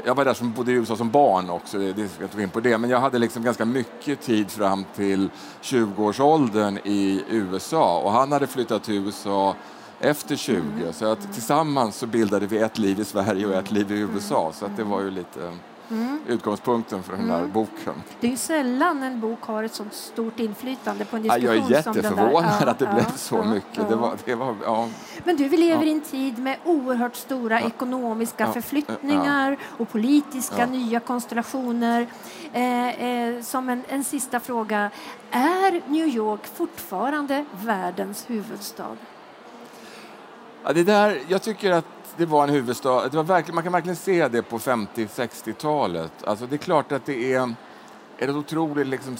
jag 0.04 0.14
var 0.14 0.24
där 0.24 0.34
som 0.34 0.52
bodde 0.52 0.72
i 0.72 0.74
USA 0.74 0.96
som 0.96 1.10
barn 1.10 1.50
också, 1.50 1.78
det 1.78 2.08
ska 2.08 2.24
jag 2.32 2.42
in 2.42 2.50
på 2.50 2.60
det, 2.60 2.78
men 2.78 2.90
jag 2.90 3.00
hade 3.00 3.18
liksom 3.18 3.42
ganska 3.42 3.64
mycket 3.64 4.20
tid 4.20 4.50
fram 4.50 4.84
till 4.94 5.30
20-årsåldern 5.62 6.78
i 6.84 7.24
USA 7.28 8.00
och 8.00 8.12
han 8.12 8.32
hade 8.32 8.46
flyttat 8.46 8.84
till 8.84 8.94
USA 8.94 9.54
efter 10.00 10.36
20, 10.36 10.58
mm. 10.58 10.92
så 10.92 11.12
att 11.12 11.32
tillsammans 11.32 11.96
så 11.96 12.06
bildade 12.06 12.46
vi 12.46 12.58
ett 12.58 12.78
liv 12.78 13.00
i 13.00 13.04
Sverige 13.04 13.46
och 13.46 13.54
ett 13.54 13.70
liv 13.70 13.92
i 13.92 13.98
USA, 13.98 14.52
så 14.54 14.66
att 14.66 14.76
det 14.76 14.84
var 14.84 15.00
ju 15.00 15.10
lite 15.10 15.52
mm. 15.92 16.20
utgångspunkten 16.28 17.02
för 17.02 17.12
den 17.12 17.30
mm. 17.30 17.52
boken. 17.52 17.94
Det 18.20 18.32
är 18.32 18.36
sällan 18.36 19.02
en 19.02 19.20
bok 19.20 19.42
har 19.42 19.64
ett 19.64 19.74
så 19.74 19.84
stort 19.90 20.40
inflytande 20.40 21.04
på 21.04 21.16
en 21.16 21.22
diskussion 21.22 21.48
ja, 21.48 21.54
Jag 21.54 21.66
är 21.66 21.70
jätteförvånad 21.70 22.68
att 22.68 22.78
det 22.78 22.84
ja, 22.84 22.94
blev 22.94 23.16
så 23.16 23.42
mycket. 23.42 23.88
Det 23.88 23.96
var, 23.96 24.14
det 24.24 24.34
var, 24.34 24.56
ja. 24.64 24.88
Men 25.24 25.36
du, 25.36 25.48
vi 25.48 25.56
lever 25.56 25.86
i 25.86 25.92
en 25.92 26.00
tid 26.00 26.38
med 26.38 26.56
oerhört 26.64 27.16
stora 27.16 27.60
ekonomiska 27.60 28.52
förflyttningar 28.52 29.58
och 29.62 29.90
politiska 29.90 30.66
nya 30.66 31.00
konstellationer. 31.00 32.06
Eh, 32.52 33.04
eh, 33.04 33.42
som 33.42 33.68
en, 33.68 33.82
en 33.88 34.04
sista 34.04 34.40
fråga, 34.40 34.90
är 35.30 35.90
New 35.90 36.06
York 36.06 36.46
fortfarande 36.54 37.44
världens 37.62 38.30
huvudstad? 38.30 38.96
Ja, 40.64 40.72
det 40.72 40.84
där, 40.84 41.20
jag 41.28 41.42
tycker 41.42 41.70
att 41.70 42.01
det 42.16 42.26
var 42.26 42.44
en 42.44 42.50
huvudstad. 42.50 43.08
Det 43.08 43.16
var 43.16 43.24
verkligen, 43.24 43.54
man 43.54 43.64
kan 43.64 43.72
verkligen 43.72 43.96
se 43.96 44.28
det 44.28 44.42
på 44.42 44.58
50-60-talet. 44.58 46.12
Alltså 46.24 46.46
det 46.46 46.56
är 46.56 46.58
klart 46.58 46.92
att 46.92 47.06
det 47.06 47.32
är 47.32 47.54
ett 48.18 48.30
otroligt 48.30 48.86
liksom, 48.86 49.16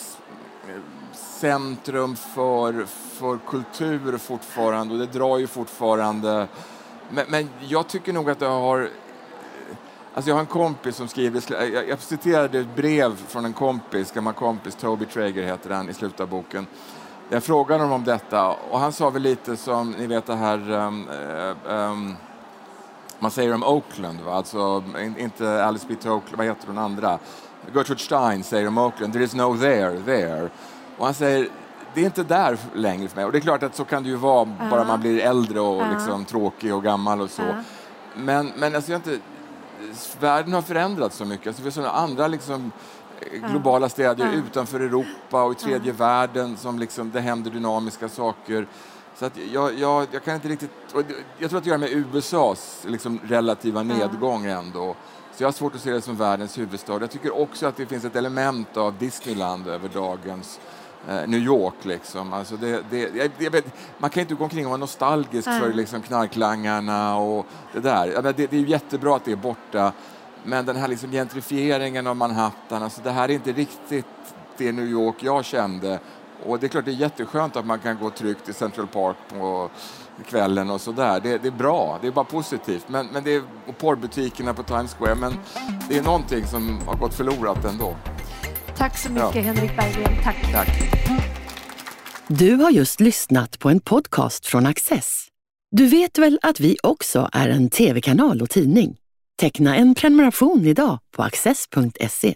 centrum 1.12 2.16
för, 2.16 2.84
för 2.86 3.38
kultur 3.46 4.18
fortfarande 4.18 4.94
och 4.94 5.00
det 5.00 5.06
drar 5.06 5.38
ju 5.38 5.46
fortfarande. 5.46 6.48
Men, 7.10 7.26
men 7.28 7.48
jag 7.60 7.88
tycker 7.88 8.12
nog 8.12 8.30
att 8.30 8.38
det 8.38 8.46
har 8.46 8.88
Alltså 10.14 10.30
jag 10.30 10.34
har 10.34 10.40
en 10.40 10.46
kompis 10.46 10.96
som 10.96 11.08
skriver, 11.08 11.42
jag, 11.74 11.88
jag 11.88 12.00
citerade 12.00 12.58
ett 12.58 12.76
brev 12.76 13.16
från 13.28 13.44
en 13.44 13.52
kompis, 13.52 14.12
gammal 14.12 14.34
kompis, 14.34 14.74
Toby 14.74 15.04
Traeger 15.04 15.42
heter 15.42 15.70
han, 15.70 15.88
i 15.88 15.94
slutet 15.94 16.20
av 16.20 16.28
boken. 16.28 16.66
Jag 17.28 17.44
frågade 17.44 17.82
honom 17.82 17.92
om 17.92 18.04
detta 18.04 18.48
och 18.70 18.78
han 18.78 18.92
sa 18.92 19.10
väl 19.10 19.22
lite 19.22 19.56
som, 19.56 19.90
ni 19.90 20.06
vet 20.06 20.26
det 20.26 20.34
här 20.34 20.70
um, 20.70 21.08
eh, 21.08 21.74
um, 21.74 22.16
man 23.22 23.30
säger 23.30 23.54
om 23.54 23.62
Oakland, 23.62 24.20
va? 24.20 24.34
alltså 24.34 24.84
inte 25.18 25.64
Alice 25.64 25.86
B. 25.88 25.94
Oakland, 25.94 26.36
vad 26.36 26.46
heter 26.46 26.66
den 26.66 26.78
andra? 26.78 27.18
Gertrude 27.74 28.00
Stein 28.00 28.44
säger 28.44 28.68
om 28.68 28.78
Oakland, 28.78 29.12
there 29.12 29.24
is 29.24 29.34
no 29.34 29.56
there, 29.56 30.00
there. 30.04 30.48
Och 30.98 31.04
han 31.04 31.14
säger, 31.14 31.48
det 31.94 32.00
är 32.00 32.04
inte 32.04 32.22
där 32.22 32.58
längre 32.74 33.08
för 33.08 33.16
mig. 33.16 33.24
Och 33.24 33.32
det 33.32 33.38
är 33.38 33.40
klart 33.40 33.62
att 33.62 33.76
så 33.76 33.84
kan 33.84 34.02
det 34.02 34.08
ju 34.08 34.16
vara, 34.16 34.42
uh 34.42 34.48
-huh. 34.60 34.70
bara 34.70 34.84
man 34.84 35.00
blir 35.00 35.20
äldre 35.20 35.60
och 35.60 35.80
uh 35.80 35.86
-huh. 35.86 35.94
liksom 35.94 36.24
tråkig 36.24 36.74
och 36.74 36.82
gammal 36.82 37.20
och 37.20 37.30
så. 37.30 37.42
Uh 37.42 37.48
-huh. 37.48 37.62
Men, 38.16 38.52
men 38.56 38.74
alltså, 38.74 38.92
jag 38.92 38.98
inte, 38.98 39.18
världen 40.20 40.52
har 40.52 40.62
förändrats 40.62 41.16
så 41.16 41.24
mycket. 41.24 41.46
Alltså, 41.46 41.62
har 41.62 41.70
sådana 41.70 41.92
andra 41.92 42.28
liksom, 42.28 42.72
globala 43.50 43.88
städer 43.88 44.32
utanför 44.32 44.80
Europa 44.80 45.42
och 45.42 45.52
i 45.52 45.54
tredje 45.54 45.92
världen 45.92 46.56
som 46.56 46.78
liksom, 46.78 47.10
det 47.10 47.20
händer 47.20 47.50
dynamiska 47.50 48.08
saker. 48.08 48.66
Så 49.16 49.26
att 49.26 49.36
jag, 49.52 49.78
jag, 49.78 50.06
jag 50.12 50.24
kan 50.24 50.34
inte 50.34 50.48
riktigt... 50.48 50.70
Jag 51.38 51.50
tror 51.50 51.58
att 51.58 51.64
det 51.64 51.70
har 51.70 51.78
med 51.78 51.90
USAs 51.92 52.84
liksom 52.88 53.20
relativa 53.24 53.82
nedgång 53.82 54.46
ändå. 54.46 54.96
Så 55.34 55.42
jag 55.42 55.46
har 55.46 55.52
svårt 55.52 55.74
att 55.74 55.80
se 55.80 55.90
det 55.90 56.00
som 56.00 56.16
världens 56.16 56.58
huvudstad. 56.58 57.00
Jag 57.00 57.10
tycker 57.10 57.40
också 57.40 57.66
att 57.66 57.76
det 57.76 57.86
finns 57.86 58.04
ett 58.04 58.16
element 58.16 58.76
av 58.76 58.98
Disneyland 58.98 59.68
över 59.68 59.88
dagens 59.88 60.60
eh, 61.08 61.26
New 61.26 61.40
York. 61.40 61.74
Liksom. 61.82 62.32
Alltså 62.32 62.56
det, 62.56 62.82
det, 63.38 63.48
vet, 63.48 63.64
man 63.98 64.10
kan 64.10 64.20
inte 64.20 64.34
gå 64.34 64.44
omkring 64.44 64.64
och 64.64 64.70
vara 64.70 64.80
nostalgisk 64.80 65.48
mm. 65.48 65.60
för 65.60 65.72
liksom, 65.72 66.02
knarklangarna 66.02 67.16
och 67.16 67.46
det 67.72 67.80
där. 67.80 68.22
Det, 68.22 68.32
det 68.32 68.52
är 68.52 68.60
jättebra 68.60 69.16
att 69.16 69.24
det 69.24 69.32
är 69.32 69.36
borta, 69.36 69.92
men 70.44 70.66
den 70.66 70.76
här 70.76 70.88
liksom 70.88 71.10
gentrifieringen 71.10 72.06
av 72.06 72.16
Manhattan, 72.16 72.82
alltså 72.82 73.00
det 73.04 73.10
här 73.10 73.28
är 73.28 73.32
inte 73.32 73.52
riktigt 73.52 74.06
det 74.56 74.72
New 74.72 74.86
York 74.86 75.16
jag 75.20 75.44
kände 75.44 75.98
och 76.46 76.60
det 76.60 76.66
är 76.66 76.68
klart 76.68 76.84
det 76.84 76.90
är 76.90 76.94
jätteskönt 76.94 77.56
att 77.56 77.66
man 77.66 77.78
kan 77.78 77.98
gå 77.98 78.10
tryggt 78.10 78.48
i 78.48 78.52
Central 78.52 78.86
Park 78.86 79.16
på 79.28 79.70
kvällen 80.26 80.70
och 80.70 80.80
sådär. 80.80 81.20
Det, 81.20 81.38
det 81.38 81.48
är 81.48 81.52
bra, 81.52 81.98
det 82.00 82.06
är 82.06 82.12
bara 82.12 82.24
positivt. 82.24 82.84
Men, 82.88 83.06
men 83.06 83.24
det 83.24 83.34
är, 83.34 83.42
och 83.66 83.78
porrbutikerna 83.78 84.54
på 84.54 84.62
Times 84.62 84.94
Square, 84.94 85.14
men 85.14 85.34
det 85.88 85.98
är 85.98 86.02
någonting 86.02 86.46
som 86.46 86.78
har 86.86 86.96
gått 86.96 87.14
förlorat 87.14 87.64
ändå. 87.64 87.96
Tack 88.76 88.98
så 88.98 89.12
mycket 89.12 89.34
ja. 89.34 89.42
Henrik 89.42 89.76
Berggren. 89.76 90.22
Tack. 90.24 90.52
Tack. 90.52 90.68
Du 92.26 92.54
har 92.54 92.70
just 92.70 93.00
lyssnat 93.00 93.58
på 93.58 93.70
en 93.70 93.80
podcast 93.80 94.46
från 94.46 94.66
Access. 94.66 95.28
Du 95.70 95.86
vet 95.86 96.18
väl 96.18 96.38
att 96.42 96.60
vi 96.60 96.76
också 96.82 97.28
är 97.32 97.48
en 97.48 97.70
tv-kanal 97.70 98.42
och 98.42 98.50
tidning? 98.50 98.96
Teckna 99.40 99.76
en 99.76 99.94
prenumeration 99.94 100.66
idag 100.66 100.98
på 101.16 101.22
access.se. 101.22 102.34